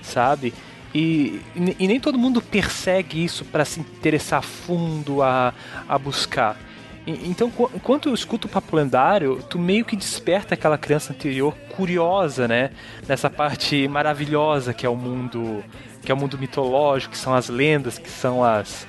[0.09, 0.53] sabe?
[0.93, 5.53] E, e nem todo mundo persegue isso para se interessar a fundo, a,
[5.87, 6.57] a buscar.
[7.05, 12.47] Então, enquanto eu escuto o papo lendário, tu meio que desperta aquela criança anterior curiosa,
[12.47, 12.71] né?
[13.07, 15.63] Nessa parte maravilhosa que é o mundo,
[16.03, 18.87] que é o mundo mitológico, que são as lendas, que são as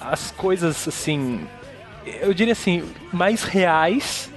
[0.00, 1.44] as coisas assim,
[2.20, 4.30] eu diria assim, mais reais,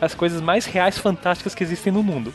[0.00, 2.32] as coisas mais reais fantásticas que existem no mundo.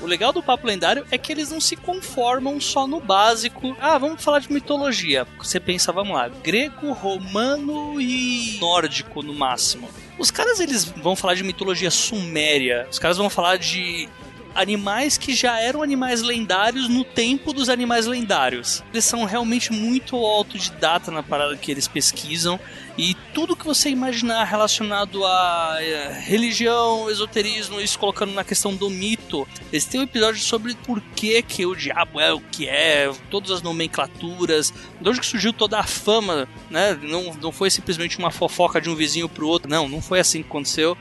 [0.00, 3.76] O legal do Papo Lendário é que eles não se conformam só no básico.
[3.80, 5.26] Ah, vamos falar de mitologia.
[5.38, 9.88] Você pensa, vamos lá, grego, romano e nórdico no máximo.
[10.18, 12.86] Os caras eles vão falar de mitologia suméria.
[12.90, 14.08] Os caras vão falar de
[14.54, 18.82] animais que já eram animais lendários no tempo dos animais lendários.
[18.92, 22.58] Eles são realmente muito autodidata na parada que eles pesquisam
[22.96, 28.88] e tudo que você imaginar relacionado a eh, religião, esoterismo, isso colocando na questão do
[28.88, 29.48] mito.
[29.72, 33.50] Eles têm um episódio sobre por que, que o diabo é o que é, todas
[33.50, 36.96] as nomenclaturas, de onde que surgiu toda a fama, né?
[37.02, 40.42] Não, não foi simplesmente uma fofoca de um vizinho pro outro, não, não foi assim
[40.42, 40.96] que aconteceu.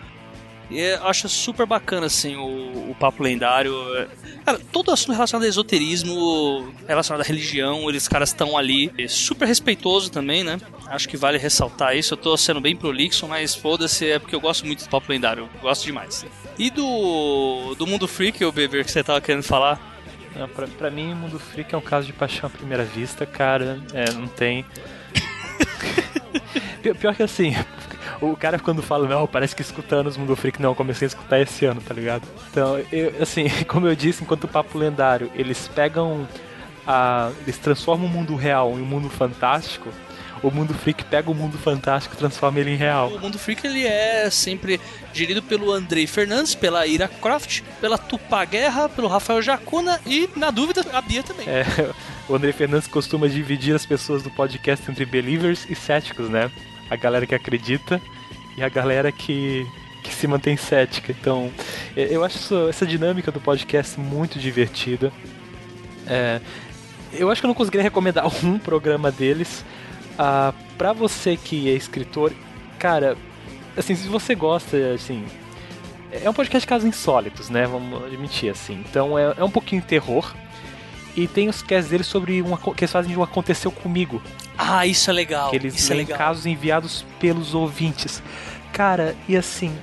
[0.72, 3.74] E acho super bacana, assim, o, o papo lendário.
[4.46, 8.92] Cara, todo assunto relacionado a esoterismo, relacionado à religião, eles caras estão ali.
[8.98, 10.60] E super respeitoso também, né?
[10.88, 12.14] Acho que vale ressaltar isso.
[12.14, 15.50] Eu tô sendo bem prolixo, mas foda-se, é porque eu gosto muito do papo lendário.
[15.54, 16.26] Eu gosto demais.
[16.58, 19.94] E do, do Mundo Freak, o Beber, que você tava querendo falar?
[20.36, 23.26] Não, pra, pra mim, o Mundo Freak é um caso de paixão à primeira vista,
[23.26, 23.80] cara.
[23.94, 24.66] É, não tem.
[27.00, 27.56] Pior que assim,
[28.32, 31.40] o cara quando fala, não, parece que escuta anos Mundo Freak, não, comecei a escutar
[31.40, 32.24] esse ano, tá ligado?
[32.50, 36.28] Então, eu, assim, como eu disse, enquanto o papo lendário, eles pegam
[36.88, 37.32] a.
[37.42, 39.90] Eles transformam o mundo real em um mundo fantástico.
[40.42, 43.08] O mundo freak pega o mundo fantástico e transforma ele em real.
[43.08, 44.80] O mundo freak ele é sempre
[45.14, 50.52] gerido pelo Andrei Fernandes, pela Ira Croft, pela Tupá Guerra, pelo Rafael Jacuna e, na
[50.52, 51.48] dúvida, a Bia também.
[51.48, 51.64] É,
[52.28, 56.52] o Andrei Fernandes costuma dividir as pessoas do podcast entre believers e céticos, né?
[56.94, 58.00] A galera que acredita
[58.56, 59.66] e a galera que,
[60.04, 61.12] que se mantém cética.
[61.12, 61.52] Então,
[61.96, 65.12] eu acho essa dinâmica do podcast muito divertida.
[66.06, 66.40] É,
[67.14, 69.66] eu acho que eu não conseguiria recomendar um programa deles.
[70.18, 72.32] Ah, para você que é escritor,
[72.78, 73.18] cara,
[73.76, 75.26] assim, se você gosta, assim,
[76.12, 77.66] é um podcast de casos insólitos, né?
[77.66, 78.84] Vamos admitir, assim.
[78.88, 80.34] Então é, é um pouquinho terror.
[81.16, 84.22] E tem os casts deles sobre uma, que eles fazem de um aconteceu comigo.
[84.58, 85.50] Ah, isso é legal.
[85.50, 86.18] Que eles é leem legal.
[86.18, 88.22] casos enviados pelos ouvintes.
[88.72, 89.76] Cara, e assim,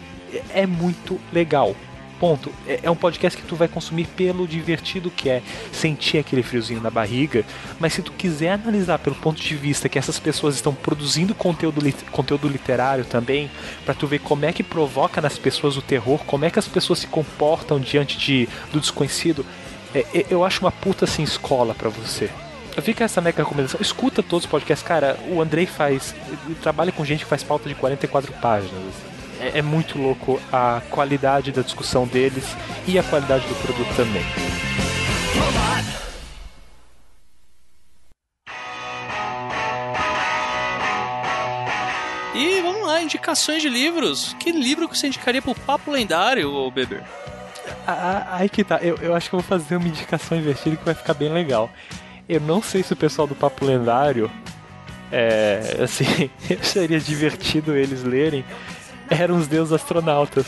[0.54, 1.74] é muito legal.
[2.18, 2.52] Ponto.
[2.66, 6.80] É, é um podcast que tu vai consumir pelo divertido que é sentir aquele friozinho
[6.80, 7.46] na barriga,
[7.78, 11.80] mas se tu quiser analisar pelo ponto de vista que essas pessoas estão produzindo conteúdo,
[12.10, 13.50] conteúdo literário também,
[13.86, 16.68] para tu ver como é que provoca nas pessoas o terror, como é que as
[16.68, 19.46] pessoas se comportam diante de, do desconhecido,
[19.94, 22.28] é, é, eu acho uma puta assim escola para você.
[22.82, 23.80] Fica essa mega recomendação.
[23.80, 24.86] Escuta todos os podcasts.
[24.86, 26.14] Cara, o Andrei faz.
[26.62, 28.94] trabalha com gente que faz pauta de 44 páginas.
[29.40, 32.44] É, é muito louco a qualidade da discussão deles
[32.86, 34.22] e a qualidade do produto também.
[35.34, 36.00] Robot.
[42.34, 44.34] E vamos lá, indicações de livros.
[44.38, 47.02] Que livro que você indicaria pro Papo Lendário, ô Beber?
[48.30, 50.94] Aí que tá, eu, eu acho que eu vou fazer uma indicação invertida que vai
[50.94, 51.70] ficar bem legal.
[52.30, 54.30] Eu não sei se o pessoal do Papo Lendário,
[55.10, 56.30] é, assim,
[56.62, 58.44] seria divertido eles lerem,
[59.10, 60.46] eram os deuses astronautas.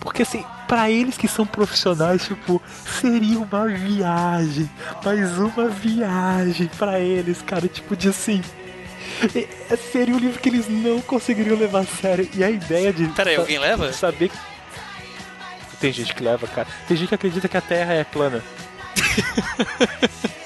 [0.00, 2.60] Porque assim, para eles que são profissionais, tipo,
[3.00, 4.68] seria uma viagem,
[5.04, 8.42] mais uma viagem para eles, cara, tipo de assim.
[9.70, 12.28] É, seria um livro que eles não conseguiriam levar a sério.
[12.34, 13.06] E a ideia de.
[13.08, 13.92] Peraí, alguém leva?
[13.92, 14.32] Saber.
[15.80, 16.66] Tem gente que leva, cara.
[16.88, 18.42] Tem gente que acredita que a Terra é plana.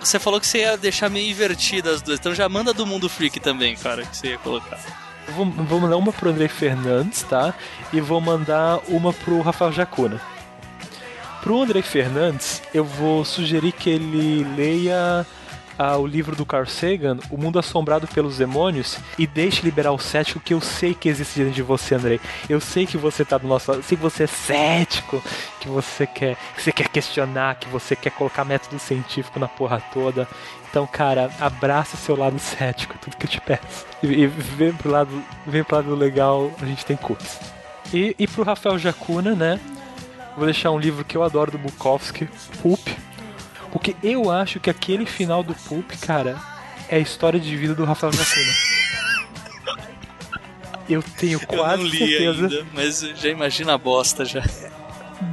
[0.00, 3.08] você falou que você ia deixar meio invertida as duas, então já manda do mundo
[3.08, 4.78] freak também, cara, que você ia colocar.
[5.28, 7.54] Vou, vou mandar uma pro André Fernandes, tá?
[7.92, 10.20] E vou mandar uma pro Rafael Jacuna.
[11.42, 15.26] Pro André Fernandes, eu vou sugerir que ele leia
[15.78, 19.98] ah, o livro do Carl Sagan, O Mundo Assombrado pelos Demônios, e deixe liberar o
[19.98, 22.20] cético que eu sei que existe dentro de você, Andrei.
[22.48, 25.22] Eu sei que você tá do nosso lado, eu sei que você é cético,
[25.60, 29.82] que você quer, que você quer questionar, que você quer colocar método científico na porra
[29.92, 30.28] toda.
[30.70, 33.86] Então, cara, abraça seu lado cético, tudo que eu te peço.
[34.02, 37.38] E, e vem pro lado, vem pro lado legal, a gente tem curso.
[37.92, 39.60] E, e pro Rafael Jacuna, né?
[40.36, 42.28] Vou deixar um livro que eu adoro do Bukowski,
[42.60, 42.88] Pulp,
[43.74, 46.36] porque eu acho que aquele final do Pulp, cara,
[46.88, 48.52] é a história de vida do Rafael Jacuna.
[50.88, 52.42] eu tenho quase eu não li certeza.
[52.42, 54.44] Ainda, mas já imagina a bosta já.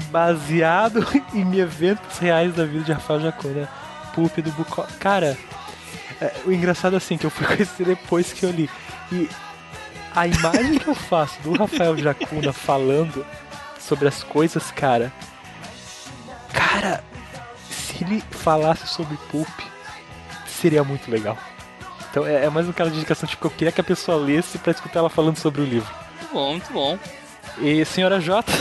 [0.10, 3.70] Baseado em eventos reais da vida de Rafael Jacuna.
[4.16, 4.88] Pulp do Bucó.
[5.00, 5.38] Cara,
[6.20, 8.68] é, o engraçado é assim, que eu fui conhecer depois que eu li.
[9.12, 9.30] E
[10.16, 13.24] a imagem que eu faço do Rafael Jacuna falando
[13.80, 15.14] sobre as coisas, cara.
[16.52, 17.04] Cara,
[18.02, 19.48] se ele falasse sobre Pulp,
[20.48, 21.38] seria muito legal.
[22.10, 24.58] Então é, é mais um cara de indicação, tipo, eu queria que a pessoa lesse
[24.58, 25.94] pra escutar ela falando sobre o livro.
[26.18, 27.00] Muito bom, muito bom.
[27.60, 28.52] E senhora J,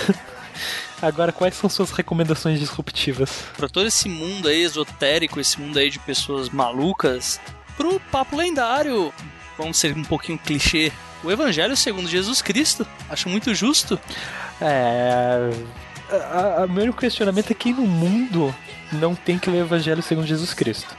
[1.01, 3.45] agora quais são suas recomendações disruptivas?
[3.57, 7.41] Pra todo esse mundo aí esotérico, esse mundo aí de pessoas malucas,
[7.79, 9.13] pro papo lendário,
[9.57, 10.93] vamos ser um pouquinho clichê,
[11.25, 12.87] o Evangelho segundo Jesus Cristo.
[13.09, 13.99] Acho muito justo.
[14.61, 15.51] É.
[16.65, 18.55] O meu questionamento é que no mundo
[18.93, 20.97] não tem que ler o Evangelho segundo Jesus Cristo.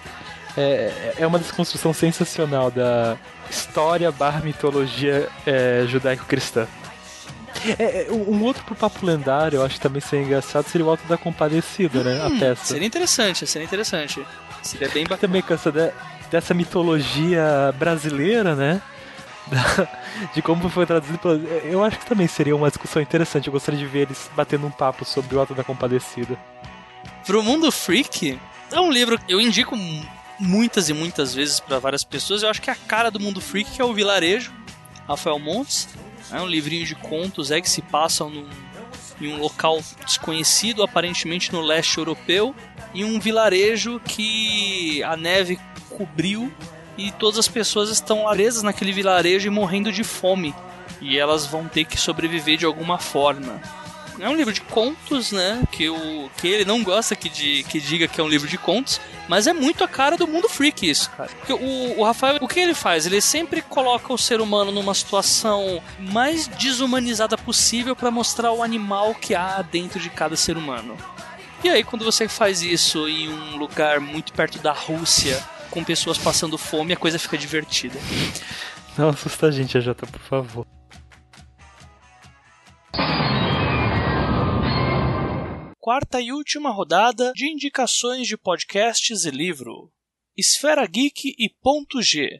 [0.57, 3.17] É, é uma desconstrução sensacional da
[3.49, 6.67] história barra mitologia é, judaico-cristã.
[7.77, 10.89] É, é um outro pro papo lendário, eu acho que também seria engraçado, seria o
[10.89, 12.21] Alto da Compadecida, né?
[12.23, 12.65] Hum, a peça.
[12.65, 14.25] Seria interessante, seria interessante.
[14.63, 15.19] Seria bem bacana.
[15.19, 15.91] Também cansa de,
[16.29, 18.81] dessa mitologia brasileira, né?
[20.33, 21.19] de como foi traduzido.
[21.63, 23.47] Eu acho que também seria uma discussão interessante.
[23.47, 26.37] Eu gostaria de ver eles batendo um papo sobre o Alto da Compadecida.
[27.25, 28.39] Pro Mundo Freak,
[28.71, 29.75] é um livro que eu indico
[30.39, 32.41] muitas e muitas vezes para várias pessoas.
[32.41, 34.51] Eu acho que a cara do Mundo Freak, que é o Vilarejo,
[35.07, 35.87] Rafael Montes.
[36.31, 38.47] É um livrinho de contos é, que se passam num,
[39.19, 42.55] em um local desconhecido, aparentemente no leste europeu,
[42.93, 46.51] e um vilarejo que a neve cobriu
[46.97, 50.55] e todas as pessoas estão presas naquele vilarejo e morrendo de fome.
[50.99, 53.61] E elas vão ter que sobreviver de alguma forma
[54.19, 55.63] é um livro de contos, né?
[55.71, 58.57] Que, o, que ele não gosta que, de, que diga que é um livro de
[58.57, 61.29] contos, mas é muito a cara do mundo freak isso, cara.
[61.29, 63.05] Porque o, o Rafael, o que ele faz?
[63.05, 69.15] Ele sempre coloca o ser humano numa situação mais desumanizada possível para mostrar o animal
[69.15, 70.97] que há dentro de cada ser humano.
[71.63, 76.17] E aí, quando você faz isso em um lugar muito perto da Rússia, com pessoas
[76.17, 77.99] passando fome, a coisa fica divertida.
[78.97, 80.67] Não assusta a gente, Jota, por favor.
[85.81, 89.91] Quarta e última rodada de indicações de podcasts e livro.
[90.37, 92.39] Esfera Geek e Ponto G.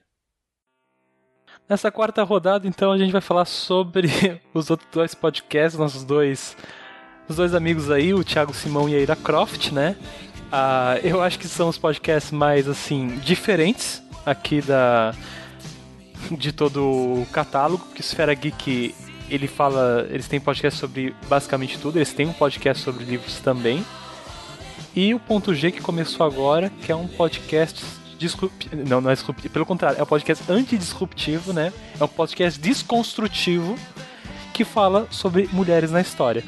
[1.67, 4.09] Nessa quarta rodada, então, a gente vai falar sobre
[4.53, 6.55] os outros dois podcasts, nossos dois,
[7.27, 9.97] os dois amigos aí, o Thiago Simão e a Ira Croft, né?
[10.51, 15.15] Ah, eu acho que são os podcasts mais, assim, diferentes aqui da
[16.29, 18.93] de todo o catálogo, que Esfera Geek
[19.31, 20.07] ele fala.
[20.09, 23.85] Eles têm podcast sobre basicamente tudo, eles têm um podcast sobre livros também.
[24.93, 27.81] E o ponto G que começou agora, que é um podcast
[28.17, 28.75] disruptivo.
[28.75, 29.53] Não, não é disruptivo.
[29.53, 31.71] Pelo contrário, é um podcast antidisruptivo, né?
[31.99, 33.77] É um podcast desconstrutivo
[34.53, 36.43] que fala sobre mulheres na história.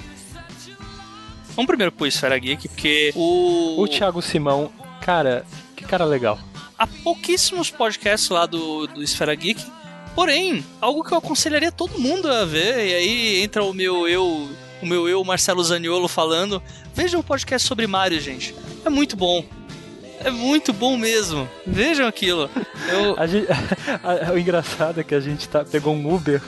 [1.55, 3.81] Vamos primeiro pro Esfera Geek, porque o.
[3.81, 4.71] O Thiago Simão,
[5.01, 6.37] cara, que cara legal.
[6.77, 9.63] Há pouquíssimos podcasts lá do, do Esfera Geek
[10.15, 14.47] Porém, algo que eu aconselharia todo mundo a ver, e aí entra o meu eu,
[14.81, 16.61] o meu eu, Marcelo Zaniolo, falando.
[16.93, 18.55] Veja o podcast sobre Mario, gente.
[18.85, 19.43] É muito bom.
[20.19, 21.49] É muito bom mesmo.
[21.65, 22.49] Vejam aquilo.
[22.89, 23.15] Eu...
[23.27, 23.47] Gente,
[24.03, 26.41] a, a, o engraçado é que a gente tá, pegou um Uber.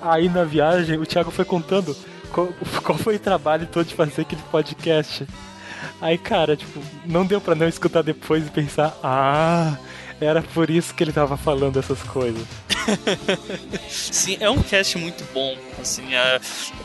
[0.00, 1.96] Aí na viagem o Thiago foi contando
[2.32, 2.48] qual,
[2.82, 5.26] qual foi o trabalho todo de fazer aquele podcast.
[6.00, 9.76] Aí, cara, tipo, não deu pra não escutar depois e pensar, ah,
[10.24, 12.46] era por isso que ele tava falando essas coisas.
[13.88, 15.56] Sim, é um cast muito bom.
[15.80, 16.40] Assim, é,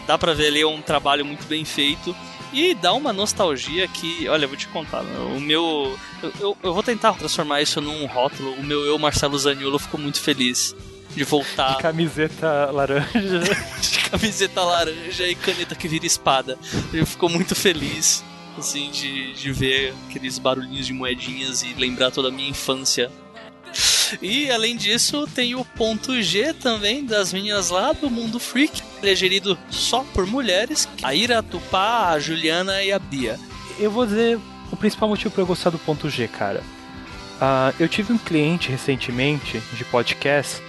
[0.07, 2.15] dá pra ver ali é um trabalho muito bem feito.
[2.51, 5.95] E dá uma nostalgia que, olha, vou te contar, o meu.
[6.23, 8.53] Eu, eu, eu, vou tentar transformar isso num rótulo.
[8.53, 10.75] O meu eu, Marcelo Zaniolo, ficou muito feliz
[11.15, 11.75] de voltar.
[11.75, 13.39] De camiseta laranja.
[13.81, 16.57] de camiseta laranja e caneta que vira espada.
[16.91, 18.23] Ele ficou muito feliz,
[18.57, 23.11] assim, de, de ver aqueles barulhinhos de moedinhas e lembrar toda a minha infância
[24.21, 28.81] e além disso, tem o ponto G também das meninas lá do Mundo Freak.
[29.01, 33.39] Ele é gerido só por mulheres: a Ira, a Tupá, a Juliana e a Bia.
[33.79, 34.39] Eu vou dizer
[34.71, 36.61] o principal motivo para eu gostar do ponto G, cara.
[37.39, 40.61] Uh, eu tive um cliente recentemente de podcast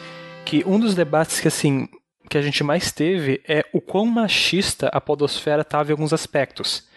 [0.44, 1.88] que um dos debates que assim
[2.28, 6.88] que a gente mais teve é o quão machista a podosfera estava em alguns aspectos.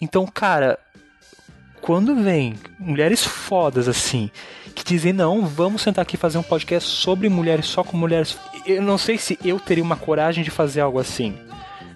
[0.00, 0.76] Então, cara,
[1.80, 4.30] quando vem mulheres fodas assim,
[4.74, 8.36] que dizem, não, vamos sentar aqui e fazer um podcast sobre mulheres, só com mulheres.
[8.66, 11.38] Eu não sei se eu teria uma coragem de fazer algo assim,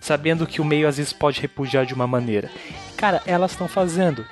[0.01, 2.51] sabendo que o meio às vezes pode repudiar de uma maneira.
[2.97, 4.25] Cara, elas estão fazendo.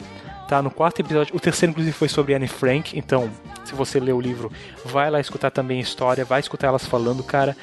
[0.49, 3.29] Tá, no quarto episódio, o terceiro inclusive foi sobre Anne Frank, então
[3.65, 4.53] se você ler o livro,
[4.85, 7.57] vai lá escutar também a história, vai escutar elas falando, cara.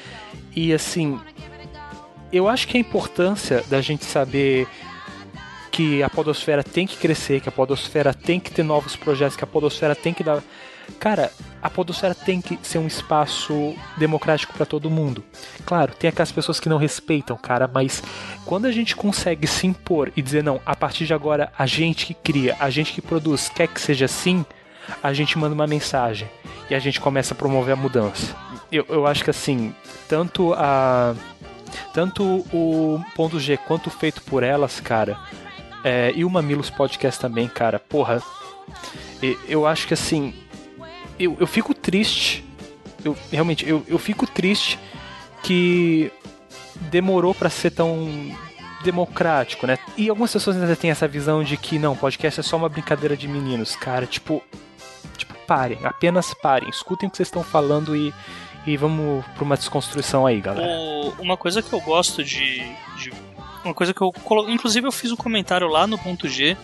[0.54, 1.18] E assim,
[2.30, 4.68] eu acho que a importância da gente saber
[5.70, 9.44] que a podosfera tem que crescer, que a podosfera tem que ter novos projetos, que
[9.44, 10.42] a podosfera tem que dar.
[10.98, 11.30] Cara,
[11.62, 15.24] a podosfera tem que ser um espaço democrático para todo mundo.
[15.64, 18.02] Claro, tem aquelas pessoas que não respeitam, cara, mas
[18.44, 22.06] quando a gente consegue se impor e dizer não, a partir de agora a gente
[22.06, 24.44] que cria, a gente que produz, quer que seja assim,
[25.02, 26.28] a gente manda uma mensagem
[26.68, 28.34] e a gente começa a promover a mudança.
[28.70, 29.74] Eu, eu acho que assim,
[30.08, 31.14] tanto a
[31.92, 32.22] tanto
[32.52, 35.18] o ponto G quanto feito por elas, cara,
[35.84, 37.78] é, e o Mamilos Podcast também, cara.
[37.78, 38.22] Porra,
[39.46, 40.34] eu acho que assim.
[41.18, 42.44] Eu, eu fico triste.
[43.04, 44.78] Eu realmente, eu, eu fico triste
[45.42, 46.10] que
[46.90, 48.08] demorou para ser tão
[48.82, 49.78] democrático, né?
[49.96, 53.16] E algumas pessoas ainda têm essa visão de que não, podcast é só uma brincadeira
[53.16, 54.06] de meninos, cara.
[54.06, 54.42] Tipo,
[55.16, 58.12] tipo, parem, apenas parem, escutem o que vocês estão falando e,
[58.66, 60.68] e vamos pra uma desconstrução aí, galera.
[60.68, 62.62] O, uma coisa que eu gosto de,
[62.98, 63.12] de
[63.64, 64.12] uma coisa que eu
[64.48, 66.56] inclusive eu fiz um comentário lá no ponto G,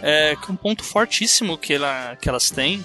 [0.00, 2.84] é, que um ponto fortíssimo que, ela, que elas têm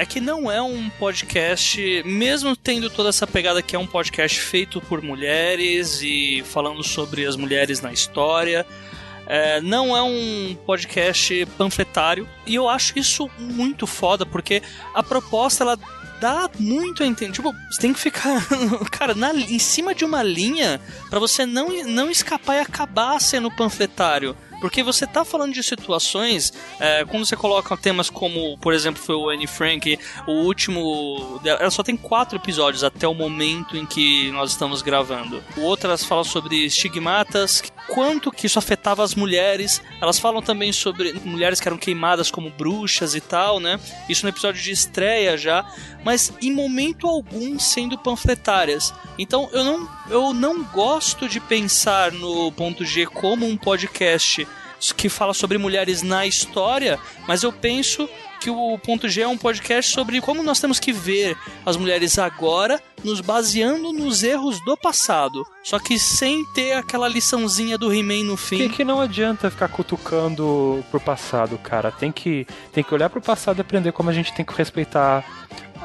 [0.00, 4.40] é que não é um podcast, mesmo tendo toda essa pegada que é um podcast
[4.40, 8.66] feito por mulheres e falando sobre as mulheres na história,
[9.26, 14.62] é, não é um podcast panfletário e eu acho isso muito foda porque
[14.94, 15.78] a proposta ela
[16.18, 17.34] dá muito a entender.
[17.34, 18.42] Tipo, você tem que ficar,
[18.90, 20.80] cara, na, em cima de uma linha
[21.10, 24.34] para você não, não escapar e acabar sendo panfletário.
[24.60, 29.14] Porque você tá falando de situações, é, quando você coloca temas como, por exemplo, foi
[29.14, 31.40] o Anne Frank, o último.
[31.44, 35.42] Ela só tem quatro episódios até o momento em que nós estamos gravando.
[35.56, 39.82] Outras falam sobre estigmatas, quanto que isso afetava as mulheres.
[40.00, 43.78] Elas falam também sobre mulheres que eram queimadas como bruxas e tal, né?
[44.08, 45.64] Isso no episódio de estreia já,
[46.04, 48.92] mas em momento algum sendo panfletárias.
[49.18, 54.46] Então eu não, eu não gosto de pensar no ponto G como um podcast
[54.96, 58.08] que fala sobre mulheres na história, mas eu penso
[58.40, 62.18] que o ponto G é um podcast sobre como nós temos que ver as mulheres
[62.18, 65.44] agora, nos baseando nos erros do passado.
[65.62, 68.56] Só que sem ter aquela liçãozinha do He-Man no fim.
[68.56, 71.90] Que, que não adianta ficar cutucando pro passado, cara.
[71.90, 75.24] Tem que, tem que olhar pro passado e aprender como a gente tem que respeitar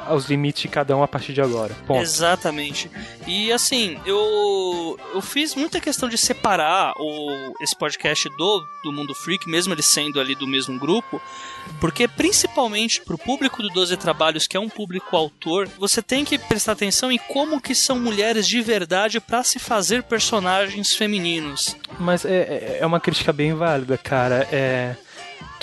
[0.05, 1.73] aos limites de cada um a partir de agora.
[1.87, 2.01] Ponto.
[2.01, 2.89] Exatamente.
[3.27, 9.15] E assim, eu eu fiz muita questão de separar o, esse podcast do, do Mundo
[9.15, 11.21] Freak, mesmo ele sendo ali do mesmo grupo,
[11.79, 16.37] porque principalmente pro público do 12 Trabalhos, que é um público autor, você tem que
[16.37, 21.75] prestar atenção em como que são mulheres de verdade para se fazer personagens femininos.
[21.99, 24.47] Mas é, é, é uma crítica bem válida, cara.
[24.51, 24.95] É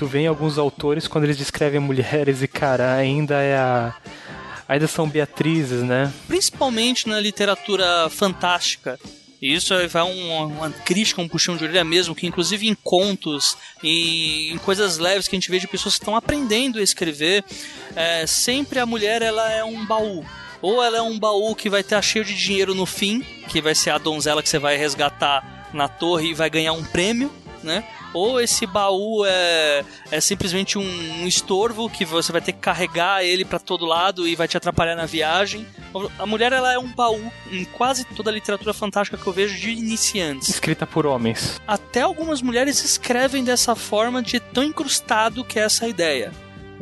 [0.03, 3.95] tu vê em alguns autores quando eles descrevem mulheres e cara ainda é a
[4.69, 6.13] ainda são Beatrizes, né?
[6.27, 8.99] Principalmente na literatura fantástica.
[9.41, 13.57] E isso vai uma, uma crítica, um puxão de orelha mesmo, que inclusive em contos,
[13.83, 17.45] em, em coisas leves que a gente vê de pessoas que estão aprendendo a escrever,
[17.95, 20.25] é, sempre a mulher ela é um baú.
[20.63, 23.75] Ou ela é um baú que vai estar cheio de dinheiro no fim, que vai
[23.75, 27.31] ser a donzela que você vai resgatar na torre e vai ganhar um prêmio,
[27.63, 27.85] né?
[28.13, 33.25] ou esse baú é, é simplesmente um, um estorvo que você vai ter que carregar
[33.25, 35.67] ele para todo lado e vai te atrapalhar na viagem.
[36.19, 39.59] A mulher ela é um baú em quase toda a literatura fantástica que eu vejo
[39.59, 40.49] de iniciantes.
[40.49, 41.61] Escrita por homens.
[41.67, 46.33] Até algumas mulheres escrevem dessa forma de tão incrustado que é essa ideia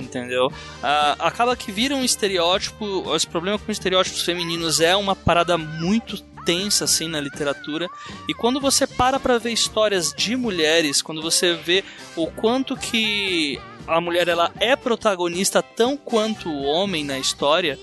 [0.01, 0.47] entendeu?
[0.47, 3.15] Uh, acaba que vira um estereótipo.
[3.15, 7.89] Esse problema com estereótipos femininos é uma parada muito tensa assim na literatura.
[8.29, 11.85] E quando você para para ver histórias de mulheres, quando você vê
[12.17, 17.79] o quanto que a mulher ela é protagonista tão quanto o homem na história,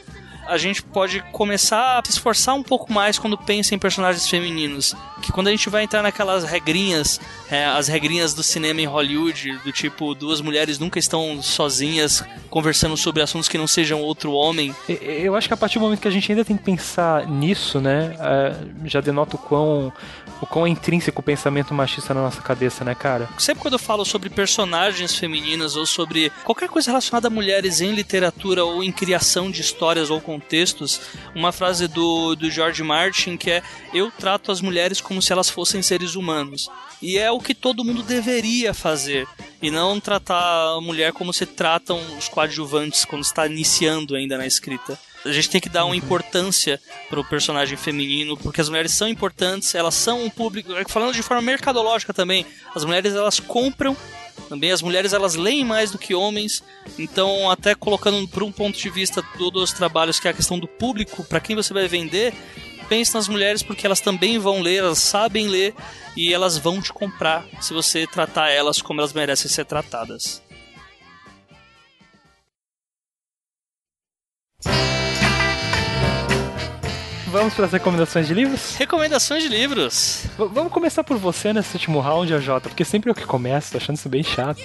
[0.47, 4.95] a gente pode começar a se esforçar um pouco mais quando pensa em personagens femininos.
[5.21, 7.19] Que quando a gente vai entrar naquelas regrinhas,
[7.49, 12.95] é, as regrinhas do cinema em Hollywood, do tipo, duas mulheres nunca estão sozinhas conversando
[12.95, 14.75] sobre assuntos que não sejam outro homem.
[14.87, 17.79] Eu acho que a partir do momento que a gente ainda tem que pensar nisso,
[17.79, 19.91] né, é, já denota o quão
[20.41, 23.29] o quão é intrínseco o pensamento machista na nossa cabeça, né, cara?
[23.37, 27.93] Sempre quando eu falo sobre personagens femininas ou sobre qualquer coisa relacionada a mulheres em
[27.93, 31.01] literatura ou em criação de histórias ou contextos,
[31.35, 33.63] uma frase do, do George Martin que é:
[33.93, 36.69] Eu trato as mulheres como se elas fossem seres humanos.
[37.01, 39.27] E é o que todo mundo deveria fazer.
[39.61, 44.47] E não tratar a mulher como se tratam os coadjuvantes quando está iniciando ainda na
[44.47, 44.99] escrita.
[45.25, 49.07] A gente tem que dar uma importância para o personagem feminino, porque as mulheres são
[49.07, 50.71] importantes, elas são um público.
[50.87, 53.95] Falando de forma mercadológica também, as mulheres elas compram
[54.47, 56.63] também as mulheres elas leem mais do que homens,
[56.97, 60.57] então até colocando por um ponto de vista do, dos trabalhos que é a questão
[60.57, 62.33] do público, para quem você vai vender,
[62.87, 65.73] pense nas mulheres porque elas também vão ler, elas sabem ler
[66.15, 70.41] e elas vão te comprar se você tratar elas como elas merecem ser tratadas.
[77.27, 78.75] Vamos para as recomendações de livros?
[78.77, 80.25] Recomendações de livros.
[80.37, 83.77] V vamos começar por você nesse último round, AJ, porque sempre eu que começo, tô
[83.77, 84.61] achando isso bem chato.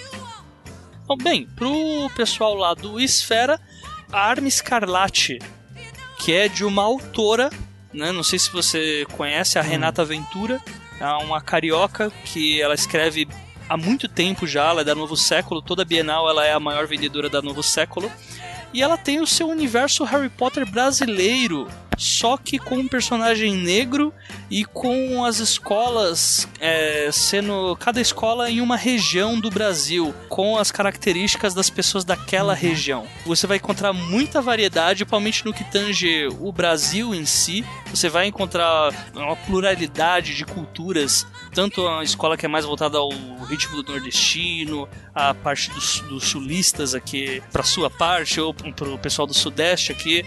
[1.05, 3.61] Bom, bem, pro pessoal lá do Esfera,
[4.13, 5.41] a Arma Escarlate,
[6.21, 7.51] que é de uma autora,
[7.93, 8.13] né?
[8.13, 9.65] Não sei se você conhece, a hum.
[9.65, 10.61] Renata Ventura.
[11.01, 13.27] É uma carioca que ela escreve
[13.69, 16.87] há muito tempo já, ela é da Novo Século, toda Bienal ela é a maior
[16.87, 18.11] vendedora da Novo Século.
[18.73, 24.13] E ela tem o seu universo Harry Potter brasileiro, só que com um personagem negro
[24.51, 30.71] e com as escolas é, sendo cada escola em uma região do Brasil, com as
[30.71, 33.07] características das pessoas daquela região.
[33.27, 37.65] Você vai encontrar muita variedade, principalmente no que tange o Brasil em si.
[37.91, 43.11] Você vai encontrar uma pluralidade de culturas, tanto a escola que é mais voltada ao
[43.49, 48.99] ritmo do nordestino, a parte dos, dos sulistas aqui para sua parte ou para o
[48.99, 50.25] pessoal do sudeste aqui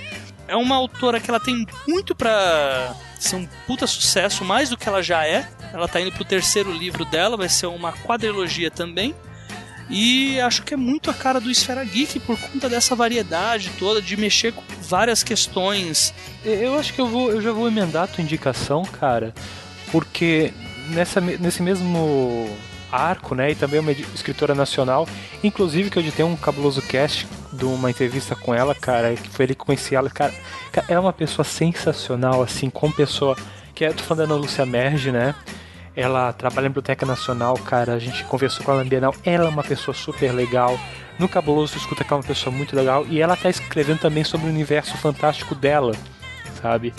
[0.47, 4.87] é uma autora que ela tem muito para ser um puta sucesso, mais do que
[4.87, 5.47] ela já é.
[5.73, 9.15] Ela tá indo pro terceiro livro dela, vai ser uma quadrilogia também.
[9.89, 14.01] E acho que é muito a cara do Esfera Geek por conta dessa variedade toda,
[14.01, 16.13] de mexer com várias questões.
[16.43, 19.33] Eu acho que eu, vou, eu já vou emendar a tua indicação, cara,
[19.91, 20.51] porque
[20.89, 22.49] nessa, nesse mesmo
[22.91, 23.51] arco, né?
[23.51, 25.07] E também uma escritora nacional.
[25.43, 29.45] Inclusive que eu editei um cabuloso cast de uma entrevista com ela, cara, que foi
[29.45, 30.33] ele que conheci ela, cara,
[30.87, 33.35] ela é uma pessoa sensacional, assim, como pessoa.
[33.73, 35.35] Que é, tô falando da Ana Lúcia Merge, né?
[35.95, 37.93] Ela trabalha na Biblioteca Nacional, cara.
[37.93, 39.15] A gente conversou com ela na Bienal.
[39.23, 40.79] Ela é uma pessoa super legal.
[41.17, 43.05] No Cabuloso escuta que é uma pessoa muito legal.
[43.07, 45.93] E ela tá escrevendo também sobre o universo fantástico dela,
[46.61, 46.93] sabe?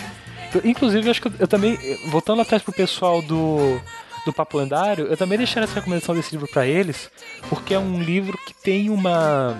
[0.63, 1.77] Inclusive, acho que eu, eu também,
[2.09, 3.79] voltando atrás pro pessoal do
[4.27, 7.09] do Papo Lendário, eu também deixei essa recomendação desse livro para eles,
[7.49, 9.57] porque é um livro que tem uma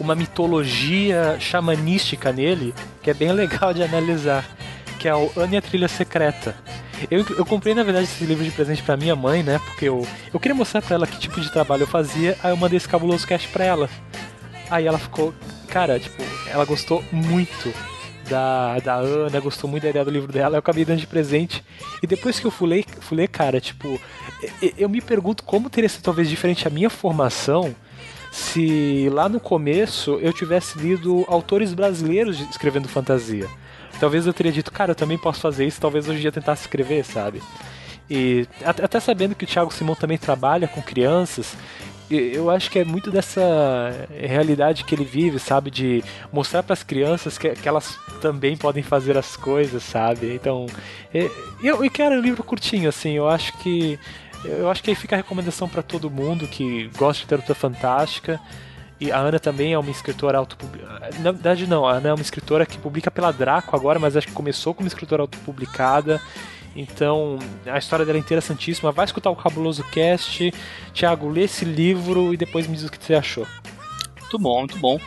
[0.00, 4.44] uma mitologia xamanística nele que é bem legal de analisar,
[4.98, 6.54] que é o Anya Trilha Secreta.
[7.10, 9.60] Eu, eu comprei, na verdade, esse livro de presente para minha mãe, né?
[9.64, 12.56] Porque eu, eu queria mostrar para ela que tipo de trabalho eu fazia, aí eu
[12.56, 13.88] mandei esse cabuloso cast pra ela.
[14.68, 15.32] Aí ela ficou,
[15.68, 17.72] cara, tipo, ela gostou muito
[18.28, 21.64] da, da Ana, gostou muito da ideia do livro dela, eu acabei dando de presente.
[22.02, 24.00] E depois que eu fui ler cara, tipo,
[24.76, 27.74] eu me pergunto como teria sido talvez diferente a minha formação
[28.38, 33.48] se lá no começo eu tivesse lido autores brasileiros escrevendo fantasia.
[33.98, 36.62] Talvez eu teria dito, cara, eu também posso fazer isso, talvez hoje em dia tentasse
[36.62, 37.42] escrever, sabe?
[38.08, 41.56] E até sabendo que o Thiago Simão também trabalha com crianças,
[42.08, 45.70] eu acho que é muito dessa realidade que ele vive, sabe?
[45.70, 50.32] De mostrar para as crianças que, que, elas também podem fazer as coisas, sabe?
[50.32, 50.66] Então,
[51.62, 53.98] eu, e quero um livro curtinho, assim, eu acho que.
[54.44, 58.40] Eu acho que aí fica a recomendação para todo mundo que gosta de literatura fantástica.
[59.00, 61.10] E a Ana também é uma escritora autopublicada.
[61.20, 64.26] Na verdade, não, a Ana é uma escritora que publica pela Draco agora, mas acho
[64.26, 66.20] que começou como escritora autopublicada.
[66.74, 68.92] Então, a história dela é interessantíssima.
[68.92, 70.52] Vai escutar o Cabuloso Cast.
[70.92, 73.46] Thiago, lê esse livro e depois me diz o que você achou.
[74.20, 75.00] Muito bom, muito bom.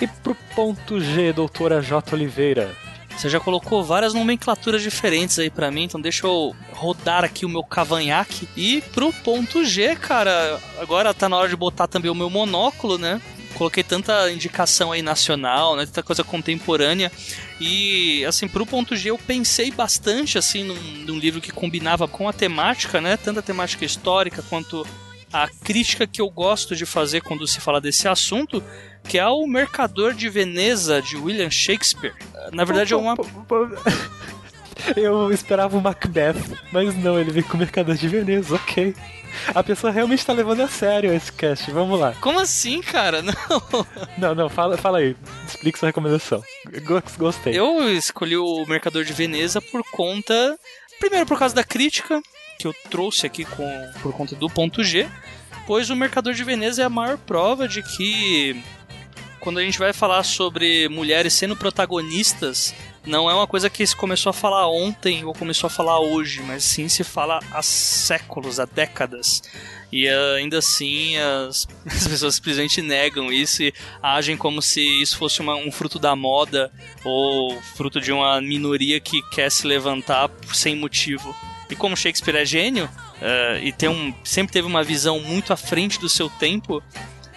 [0.00, 2.14] E pro ponto G, doutora J.
[2.14, 2.81] Oliveira.
[3.16, 7.48] Você já colocou várias nomenclaturas diferentes aí para mim, então deixa eu rodar aqui o
[7.48, 8.48] meu cavanhaque.
[8.56, 12.98] E pro ponto G, cara, agora tá na hora de botar também o meu monóculo,
[12.98, 13.20] né?
[13.54, 15.84] Coloquei tanta indicação aí nacional, né?
[15.86, 17.12] Tanta coisa contemporânea.
[17.60, 20.74] E, assim, pro ponto G eu pensei bastante, assim, num,
[21.06, 23.16] num livro que combinava com a temática, né?
[23.16, 24.86] Tanto a temática histórica quanto
[25.32, 28.62] a crítica que eu gosto de fazer quando se fala desse assunto,
[29.04, 32.14] que é o Mercador de Veneza de William Shakespeare.
[32.52, 33.14] Na verdade é uma
[34.96, 36.34] Eu esperava o Macbeth,
[36.72, 38.94] mas não, ele veio com o Mercador de Veneza, ok.
[39.54, 42.14] A pessoa realmente está levando a sério esse cast, vamos lá.
[42.20, 43.22] Como assim, cara?
[43.22, 43.34] Não.
[44.18, 45.16] Não, não, fala, fala aí.
[45.46, 46.42] Explique sua recomendação.
[47.18, 47.58] Gostei.
[47.58, 50.58] Eu escolhi o Mercador de Veneza por conta.
[51.00, 52.20] Primeiro, por causa da crítica,
[52.58, 55.08] que eu trouxe aqui com, por conta do ponto G,
[55.66, 58.62] pois o Mercador de Veneza é a maior prova de que
[59.42, 62.72] quando a gente vai falar sobre mulheres sendo protagonistas,
[63.04, 66.40] não é uma coisa que se começou a falar ontem ou começou a falar hoje,
[66.42, 69.42] mas sim se fala há séculos, há décadas.
[69.90, 75.40] E ainda assim as, as pessoas simplesmente negam isso e agem como se isso fosse
[75.40, 76.70] uma, um fruto da moda
[77.04, 81.34] ou fruto de uma minoria que quer se levantar sem motivo.
[81.68, 85.56] E como Shakespeare é gênio uh, e tem um, sempre teve uma visão muito à
[85.56, 86.80] frente do seu tempo,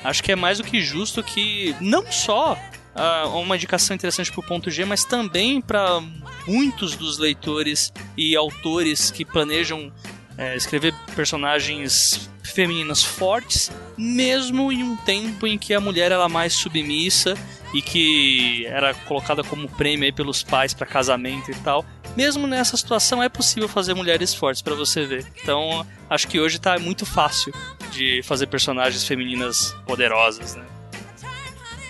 [0.06, 4.40] acho que é mais do que justo que não só uh, uma indicação interessante para
[4.40, 6.02] o ponto G, mas também para
[6.48, 14.96] muitos dos leitores e autores que planejam uh, escrever personagens femininas fortes, mesmo em um
[14.98, 17.36] tempo em que a mulher era mais submissa
[17.76, 23.22] e que era colocada como prêmio pelos pais para casamento e tal mesmo nessa situação
[23.22, 25.26] é possível fazer mulheres fortes para você ver.
[25.42, 27.54] Então, acho que hoje tá muito fácil
[27.92, 30.66] de fazer personagens femininas poderosas, né?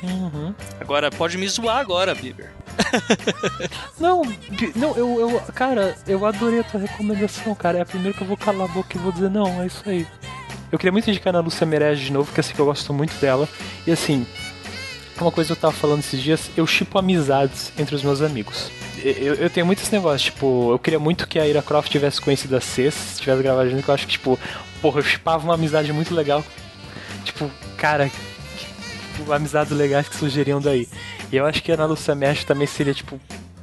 [0.04, 0.54] Uhum.
[0.80, 2.52] Agora, pode me zoar agora, Bieber.
[4.00, 4.22] não,
[4.76, 7.78] não, eu, eu, cara, eu adorei a tua recomendação, cara.
[7.80, 9.84] É a primeira que eu vou calar a boca e vou dizer, não, é isso
[9.86, 10.06] aí.
[10.72, 13.16] Eu queria muito indicar na Lúcia Merege de novo, que assim que eu gosto muito
[13.20, 13.48] dela.
[13.88, 14.28] E assim,
[15.24, 18.70] uma coisa que eu tava falando esses dias, eu chipo amizades entre os meus amigos
[19.06, 22.20] eu, eu tenho muito esse negócio, tipo, eu queria muito que a Ira Croft tivesse
[22.20, 24.40] conhecido a Cess, tivesse gravado junto, que eu acho que, tipo,
[24.82, 26.44] porra, eu chipava uma amizade muito legal.
[27.24, 28.10] Tipo, cara,
[28.58, 30.88] tipo, amizades legais que surgiriam daí.
[31.32, 33.20] E eu acho que a Ana Lúcia Mesh também seria, tipo,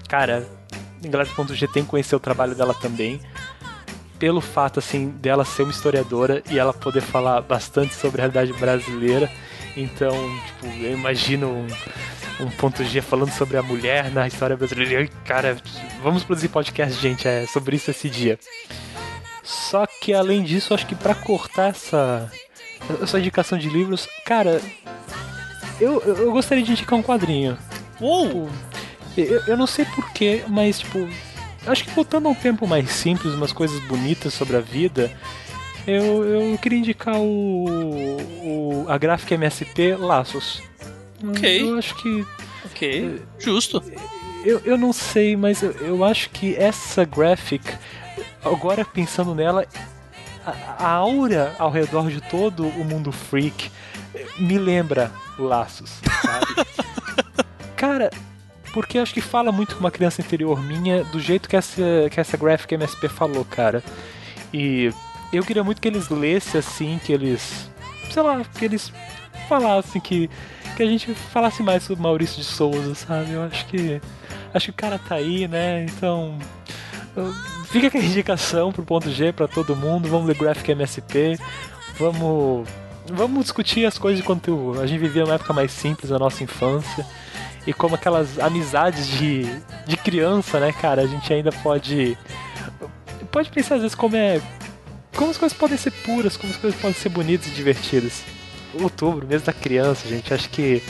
[0.09, 0.47] cara,
[1.03, 3.21] Galera.g tem que conhecer o trabalho dela também.
[4.19, 8.53] Pelo fato, assim, dela ser uma historiadora e ela poder falar bastante sobre a realidade
[8.53, 9.29] brasileira.
[9.77, 10.15] Então,
[10.47, 15.09] tipo, eu imagino um, um ponto G falando sobre a mulher na história brasileira.
[15.25, 15.57] Cara,
[16.03, 18.39] vamos produzir podcast, gente, é sobre isso esse dia.
[19.43, 22.31] Só que além disso, acho que para cortar essa
[23.01, 24.61] essa indicação de livros, cara,
[25.81, 27.57] eu, eu gostaria de indicar um quadrinho.
[28.01, 28.29] Uou!
[28.29, 28.51] Tipo,
[29.17, 31.09] eu, eu não sei porquê, mas tipo,
[31.67, 35.11] acho que voltando a um tempo mais simples, umas coisas bonitas sobre a vida,
[35.87, 40.63] eu, eu queria indicar o, o a gráfica MSP Laços.
[41.23, 41.63] Ok.
[41.63, 42.27] Eu acho que.
[42.67, 43.23] Ok.
[43.39, 43.83] Justo.
[44.45, 47.65] Eu, eu não sei, mas eu, eu acho que essa graphic,
[48.45, 49.67] agora pensando nela,
[50.45, 53.71] a, a aura ao redor de todo o mundo freak
[54.39, 56.69] me lembra laços, sabe?
[57.77, 58.11] Cara,
[58.73, 62.21] porque acho que fala muito com uma criança interior minha do jeito que essa, que
[62.21, 63.83] essa graphic MSP falou, cara.
[64.53, 64.93] E
[65.33, 67.71] eu queria muito que eles lessem assim, que eles.
[68.11, 68.93] Sei lá, que eles
[69.49, 70.29] falassem que
[70.77, 73.33] que a gente falasse mais sobre Maurício de Souza, sabe?
[73.33, 74.01] Eu acho que.
[74.53, 75.85] Acho que o cara tá aí, né?
[75.85, 76.39] Então.
[77.67, 80.09] Fica aqui a indicação pro ponto G para todo mundo.
[80.09, 81.39] Vamos ler Graphic MSP.
[81.99, 82.69] Vamos.
[83.07, 86.43] Vamos discutir as coisas de quanto a gente vivia uma época mais simples da nossa
[86.43, 87.07] infância.
[87.67, 89.45] E como aquelas amizades de,
[89.87, 91.03] de criança, né, cara?
[91.03, 92.17] A gente ainda pode.
[93.31, 94.41] Pode pensar às vezes como é.
[95.17, 98.23] Como as coisas podem ser puras, como as coisas podem ser bonitas e divertidas
[98.81, 100.33] outubro, mês da criança, gente.
[100.33, 100.83] Acho que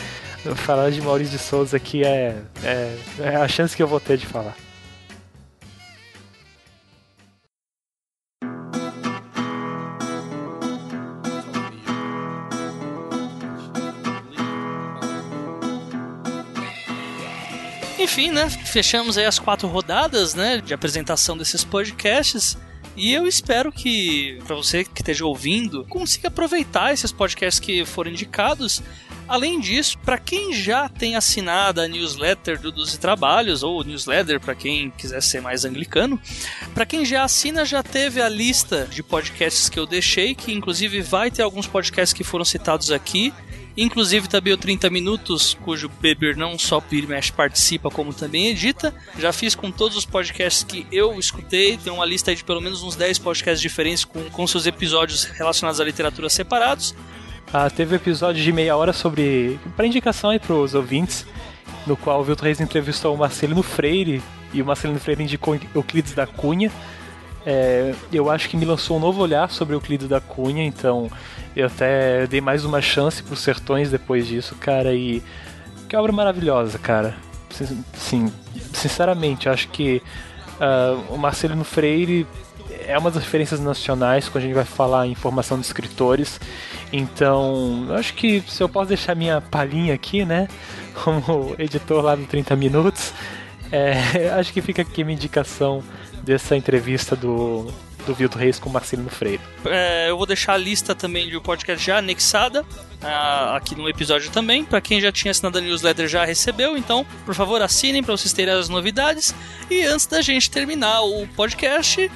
[0.57, 4.17] falar de Maurício de Souza aqui é, é, é a chance que eu vou ter
[4.17, 4.57] de falar.
[17.99, 18.51] Enfim, né?
[18.51, 20.61] Fechamos aí as quatro rodadas, né?
[20.61, 22.59] De apresentação desses podcasts.
[22.97, 28.11] E eu espero que, para você que esteja ouvindo, consiga aproveitar esses podcasts que foram
[28.11, 28.83] indicados
[29.29, 34.55] Além disso, para quem já tem assinado a newsletter do Doze Trabalhos, ou newsletter para
[34.55, 36.21] quem quiser ser mais anglicano,
[36.75, 41.01] para quem já assina, já teve a lista de podcasts que eu deixei, que inclusive
[41.01, 43.33] vai ter alguns podcasts que foram citados aqui.
[43.77, 48.95] Inclusive também o 30 Minutos, cujo Beber não só Pirmesh participa, como também edita.
[49.19, 51.77] Já fiz com todos os podcasts que eu escutei.
[51.79, 55.81] Tem uma lista de pelo menos uns 10 podcasts diferentes com, com seus episódios relacionados
[55.81, 56.95] à literatura separados.
[57.53, 59.59] Ah, teve um episódio de meia hora sobre.
[59.77, 61.27] para indicação aí pros ouvintes,
[61.87, 66.15] no qual o Vilto Reis entrevistou o Marcelino Freire e o Marcelino Freire indicou Euclides
[66.15, 66.71] da Cunha.
[67.45, 71.11] É, eu acho que me lançou um novo olhar sobre Euclides da Cunha, então
[71.55, 75.23] eu até dei mais uma chance pros Sertões depois disso, cara, e
[75.89, 77.15] que obra maravilhosa, cara.
[77.95, 78.33] Sim,
[78.73, 80.03] sinceramente, acho que
[80.59, 82.27] uh, o Marcelino Freire
[82.87, 86.41] é uma das referências nacionais quando a gente vai falar em formação de escritores.
[86.93, 90.49] Então, acho que se eu posso deixar minha palhinha aqui, né,
[91.05, 93.13] como editor lá do 30 Minutos,
[93.71, 95.83] é, acho que fica aqui minha indicação
[96.23, 97.71] dessa entrevista do,
[98.07, 99.41] do Vildo Reis com Marcelino Freire.
[99.65, 103.89] É, eu vou deixar a lista também de um podcast já anexada uh, aqui no
[103.89, 104.65] episódio também.
[104.65, 108.33] Para quem já tinha assinado a newsletter já recebeu, então por favor assinem para vocês
[108.33, 109.35] terem as novidades.
[109.71, 112.11] E antes da gente terminar o podcast,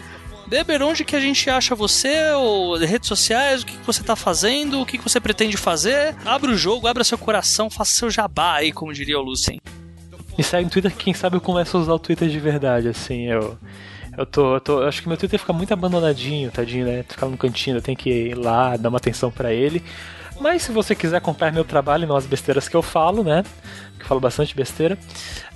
[0.46, 4.14] Beber, onde que a gente acha você, ou redes sociais, o que, que você está
[4.14, 6.14] fazendo, o que, que você pretende fazer?
[6.24, 9.60] Abra o jogo, abra seu coração, faça seu jabá aí, como diria o Lucien.
[10.38, 13.24] Me segue no Twitter, quem sabe eu começo a usar o Twitter de verdade, assim,
[13.24, 13.58] eu...
[14.16, 17.04] Eu tô, eu tô, eu acho que meu Twitter fica muito abandonadinho, tadinho, né?
[17.06, 19.82] Ficar no cantinho, eu tenho que ir lá, dar uma atenção para ele.
[20.40, 23.44] Mas se você quiser acompanhar meu trabalho e não as besteiras que eu falo, né?
[23.96, 24.98] Que eu falo bastante besteira.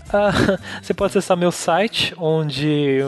[0.08, 2.98] Uh, você pode acessar meu site, onde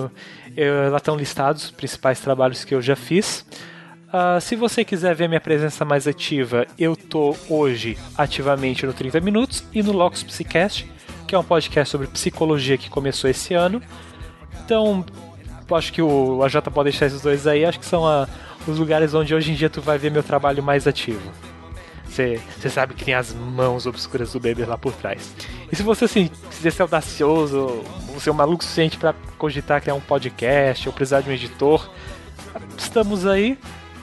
[0.56, 3.44] eu, lá estão listados os principais trabalhos que eu já fiz.
[4.08, 9.20] Uh, se você quiser ver minha presença mais ativa, eu tô hoje ativamente no 30
[9.20, 10.90] Minutos e no Locus Psicast,
[11.26, 13.82] que é um podcast sobre psicologia que começou esse ano.
[14.64, 15.04] Então,
[15.74, 18.28] acho que o AJ pode deixar esses dois aí, acho que são a,
[18.66, 21.30] os lugares onde hoje em dia tu vai ver meu trabalho mais ativo.
[22.06, 25.34] Você sabe que tem as mãos obscuras do Beber lá por trás.
[25.70, 27.82] E se você assim, quiser ser audacioso,
[28.20, 31.88] ser um maluco suficiente para cogitar criar um podcast ou precisar de um editor,
[32.76, 33.58] estamos aí.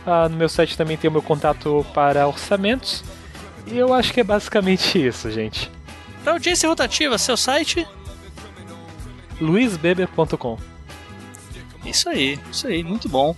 [0.08, 3.04] Ah, no meu site também tem o meu contato para orçamentos.
[3.68, 5.72] E eu acho que é basicamente isso, gente.
[6.24, 7.88] Para audiência rotativa, seu site?
[9.40, 10.58] luisbeber.com
[11.86, 13.36] Isso aí, isso aí, muito bom.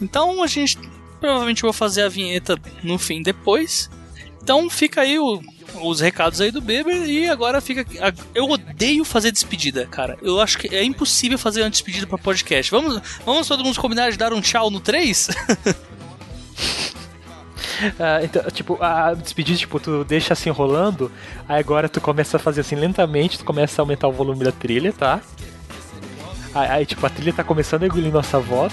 [0.00, 0.78] Então a gente
[1.20, 3.90] provavelmente vou fazer a vinheta no fim depois.
[4.42, 5.42] Então fica aí o,
[5.82, 7.84] os recados aí do Beber e agora fica.
[8.34, 10.18] Eu odeio fazer despedida, cara.
[10.22, 12.70] Eu acho que é impossível fazer uma despedida para podcast.
[12.70, 15.28] Vamos, vamos todo mundo combinar de dar um tchau no 3?
[17.98, 21.10] Ah, então, tipo, a despedida, tipo, tu deixa assim rolando,
[21.48, 24.52] aí agora tu começa a fazer assim lentamente, tu começa a aumentar o volume da
[24.52, 25.22] trilha, tá?
[26.54, 28.72] Aí, aí, tipo, a trilha tá começando a engolir nossa voz.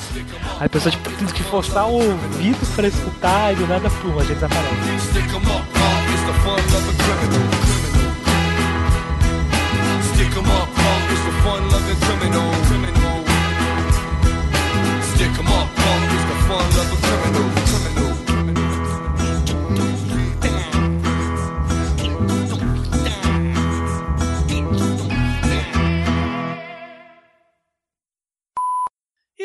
[0.60, 4.18] Aí a pessoa, tipo, tem que forçar o ouvido pra escutar e do nada, pum,
[4.20, 4.68] a gente desaparece.
[5.02, 7.68] Stick 'em up, punk, it's the fun loving criminal.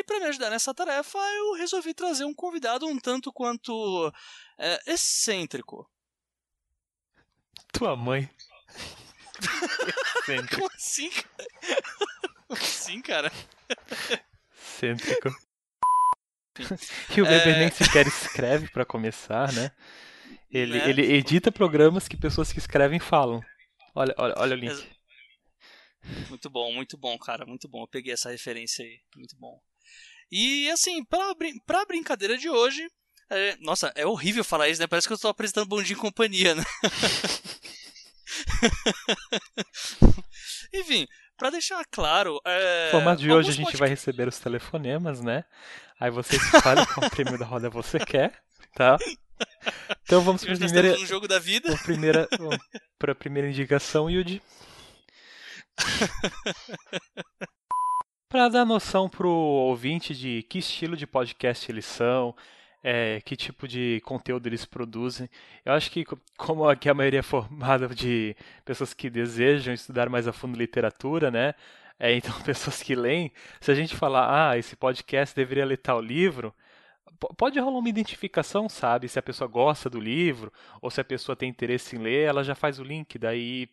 [0.02, 4.12] E para me ajudar nessa tarefa, eu resolvi trazer um convidado um tanto quanto
[4.58, 5.88] é, excêntrico.
[7.72, 8.28] Tua mãe.
[10.52, 11.48] Como assim, cara?
[12.48, 13.32] Como assim, cara?
[14.60, 15.28] Excêntrico.
[17.16, 17.58] E o Weber é...
[17.60, 19.70] nem sequer escreve para começar, né?
[20.50, 20.90] Ele, né?
[20.90, 23.40] ele edita programas que pessoas que escrevem falam.
[23.94, 24.84] Olha, olha, olha o link.
[26.28, 27.84] Muito bom, muito bom, cara, muito bom.
[27.84, 29.62] Eu peguei essa referência aí, muito bom.
[30.32, 31.34] E assim, pra,
[31.66, 32.88] pra brincadeira de hoje.
[33.28, 34.86] É, nossa, é horrível falar isso, né?
[34.86, 36.64] Parece que eu estou apresentando Bom Dia em Companhia, né?
[40.72, 41.06] Enfim,
[41.36, 42.40] para deixar claro.
[42.46, 45.44] É, no formato de hoje a gente vai receber os telefonemas, né?
[46.00, 48.32] Aí você escolhe qual prêmio da roda você quer,
[48.74, 48.96] tá?
[50.02, 50.98] Então vamos para primeira.
[50.98, 51.76] Um jogo da vida.
[51.78, 52.26] Primeira,
[52.98, 54.40] para a primeira indicação, Yudi.
[58.32, 62.34] Para dar noção pro ouvinte de que estilo de podcast eles são,
[62.82, 65.28] é, que tipo de conteúdo eles produzem.
[65.62, 66.02] Eu acho que,
[66.38, 71.30] como aqui a maioria é formada de pessoas que desejam estudar mais a fundo literatura,
[71.30, 71.54] né?
[72.00, 73.30] É, então, pessoas que leem,
[73.60, 76.54] se a gente falar, ah, esse podcast deveria ler tal livro,
[77.36, 79.08] pode rolar uma identificação, sabe?
[79.08, 82.42] Se a pessoa gosta do livro ou se a pessoa tem interesse em ler, ela
[82.42, 83.68] já faz o link, daí.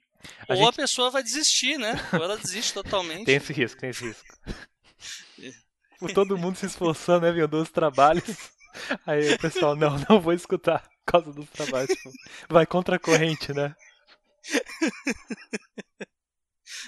[0.47, 0.69] A ou gente...
[0.69, 1.93] a pessoa vai desistir, né?
[2.13, 3.25] Ou ela desiste totalmente.
[3.25, 4.25] tem esse risco, tem esse risco.
[5.99, 7.31] Por todo mundo se esforçando, né?
[7.31, 8.51] Vendo os trabalhos.
[9.05, 11.89] Aí o pessoal, não, não vou escutar por causa dos trabalhos.
[11.89, 12.11] Tipo,
[12.47, 13.75] vai contra a corrente, né?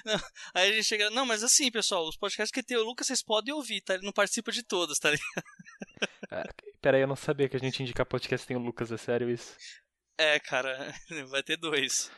[0.05, 0.19] Não,
[0.53, 3.21] aí a gente chega, não, mas assim, pessoal, os podcasts que tem o Lucas, vocês
[3.21, 3.93] podem ouvir, tá?
[3.93, 5.43] Ele não participa de todos, tá ligado?
[6.33, 6.45] É,
[6.81, 9.53] peraí, eu não sabia que a gente indica podcast tem o Lucas, é sério isso?
[10.17, 10.95] É, cara,
[11.27, 12.09] vai ter dois.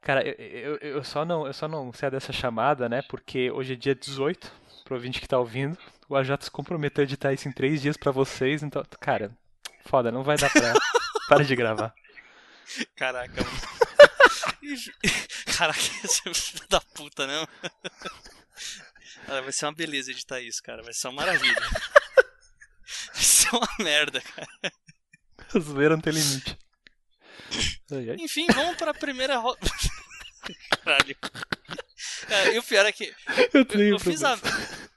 [0.00, 3.02] Cara, eu, eu, eu, só não, eu só não sei dessa chamada, né?
[3.02, 4.50] Porque hoje é dia 18,
[4.84, 5.76] pro ouvinte que tá ouvindo.
[6.08, 9.30] O Ajax se comprometeu a editar isso em três dias para vocês, então, cara,
[9.84, 10.72] foda, não vai dar pra.
[11.28, 11.92] Para de gravar.
[12.96, 13.44] Caraca,
[15.56, 17.46] Caraca, esse é filho da puta, né?
[19.26, 20.82] Cara, vai ser uma beleza editar isso, cara.
[20.82, 21.60] Vai ser uma maravilha.
[23.12, 24.48] Vai ser uma merda, cara.
[25.54, 26.58] A zoeira não tem limite.
[27.90, 28.16] Ai, ai.
[28.18, 29.58] Enfim, vamos pra primeira roda.
[30.84, 31.16] Caralho.
[32.28, 33.12] É, e o pior é que.
[33.52, 34.38] Eu, eu, eu fiz a,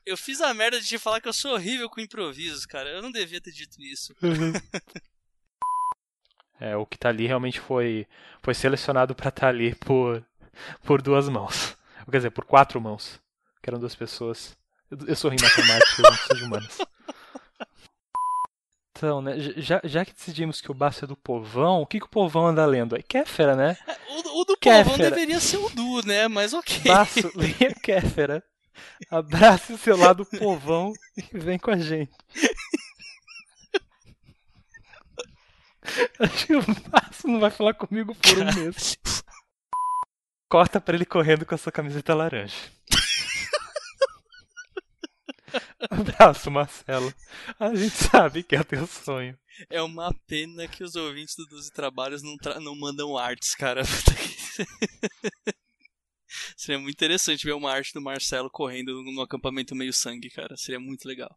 [0.06, 2.90] eu fiz a merda de te falar que eu sou horrível com improvisos, cara.
[2.90, 4.14] Eu não devia ter dito isso.
[4.22, 4.54] Uhum.
[6.60, 8.06] É, o que tá ali realmente foi,
[8.44, 10.24] foi selecionado para estar tá ali por,
[10.84, 11.76] por duas mãos.
[12.10, 13.20] Quer dizer, por quatro mãos.
[13.64, 14.56] Que eram duas pessoas.
[14.90, 16.78] Eu, eu sou em matemática, eu não sou de humanas.
[19.02, 22.06] Então, né, já, já que decidimos que o Baço é do povão, o que, que
[22.06, 22.96] o povão anda lendo?
[22.96, 23.76] É Kéfera, né?
[23.88, 24.84] É, o, o, do Kéfera.
[24.84, 26.28] povão deveria ser o Du, né?
[26.28, 26.82] Mas ok.
[26.86, 28.44] Baço, leia Kéfera.
[29.10, 32.12] Abrace o seu lado povão e vem com a gente.
[36.20, 39.00] Acho que o Márcio não vai falar comigo por um mês.
[40.48, 42.56] Corta pra ele correndo com a sua camiseta laranja.
[45.90, 47.14] Abraço, Marcelo.
[47.60, 49.38] A gente sabe que é o teu sonho.
[49.70, 53.84] É uma pena que os ouvintes do 12 Trabalhos não, tra não mandam artes, cara.
[56.56, 60.56] Seria muito interessante ver uma arte do Marcelo correndo no acampamento meio sangue, cara.
[60.56, 61.36] Seria muito legal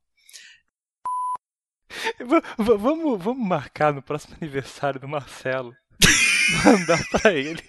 [2.58, 5.74] vamos, vamos marcar no próximo aniversário do Marcelo.
[6.64, 7.62] Mandar pra ele.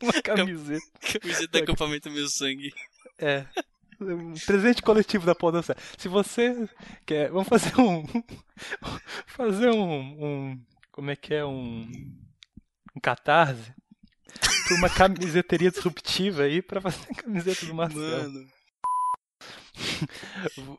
[0.00, 0.86] Uma camiseta.
[1.20, 2.72] Camiseta do acampamento Meu Sangue.
[3.18, 3.46] É.
[4.12, 5.78] Um presente coletivo da Podosfera.
[5.96, 6.68] Se você
[7.06, 7.30] quer.
[7.30, 8.04] Vamos fazer um.
[9.26, 10.24] Fazer um.
[10.24, 10.60] um
[10.92, 11.44] como é que é?
[11.44, 11.90] Um.
[12.94, 13.72] Um catarse.
[14.66, 18.32] Pra uma camiseteria disruptiva aí pra fazer a camiseta do Marcelo.
[18.32, 18.54] Mano.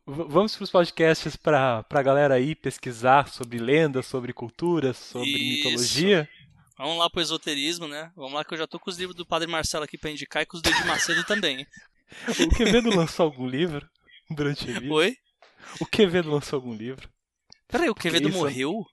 [0.06, 5.68] Vamos para os podcasts para a galera aí pesquisar sobre lendas, sobre culturas, sobre Isso.
[5.68, 6.30] mitologia.
[6.78, 8.12] Vamos lá pro esoterismo, né?
[8.16, 10.44] Vamos lá que eu já tô com os livros do Padre Marcelo aqui para indicar
[10.44, 11.66] e com os do de Macedo também.
[12.28, 13.88] O Quevedo lançou algum livro
[14.30, 14.94] durante a vida?
[14.94, 15.16] Oi?
[15.80, 17.10] O Quevedo lançou algum livro?
[17.68, 18.38] Peraí, o Quevedo isso?
[18.38, 18.86] morreu?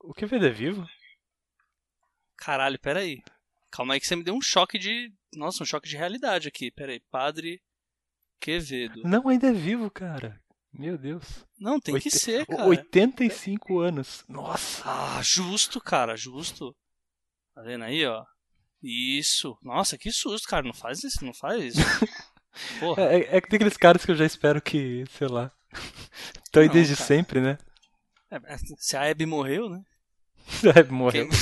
[0.00, 0.86] O Quevedo é vivo?
[2.36, 3.22] Caralho, peraí.
[3.70, 5.12] Calma aí que você me deu um choque de.
[5.34, 6.70] Nossa, um choque de realidade aqui.
[6.70, 7.60] Peraí, Padre
[8.40, 9.02] Quevedo.
[9.04, 10.40] Não, ainda é vivo, cara.
[10.72, 11.44] Meu Deus.
[11.58, 12.10] Não, tem Oite...
[12.10, 12.66] que ser, cara.
[12.66, 14.24] 85 anos.
[14.28, 14.82] Nossa.
[14.84, 16.76] Ah, justo, cara, justo.
[17.54, 18.24] Tá vendo aí, ó?
[18.82, 19.56] Isso.
[19.62, 20.64] Nossa, que susto, cara.
[20.66, 21.80] Não faz isso, não faz isso.
[22.96, 25.52] É, é, é que tem aqueles caras que eu já espero que, sei lá.
[26.44, 27.06] Estão aí desde cara.
[27.06, 27.58] sempre, né?
[28.30, 28.38] É,
[28.76, 29.80] se a Abby morreu, né?
[30.48, 31.28] Se a Abby morreu.
[31.28, 31.38] Quem...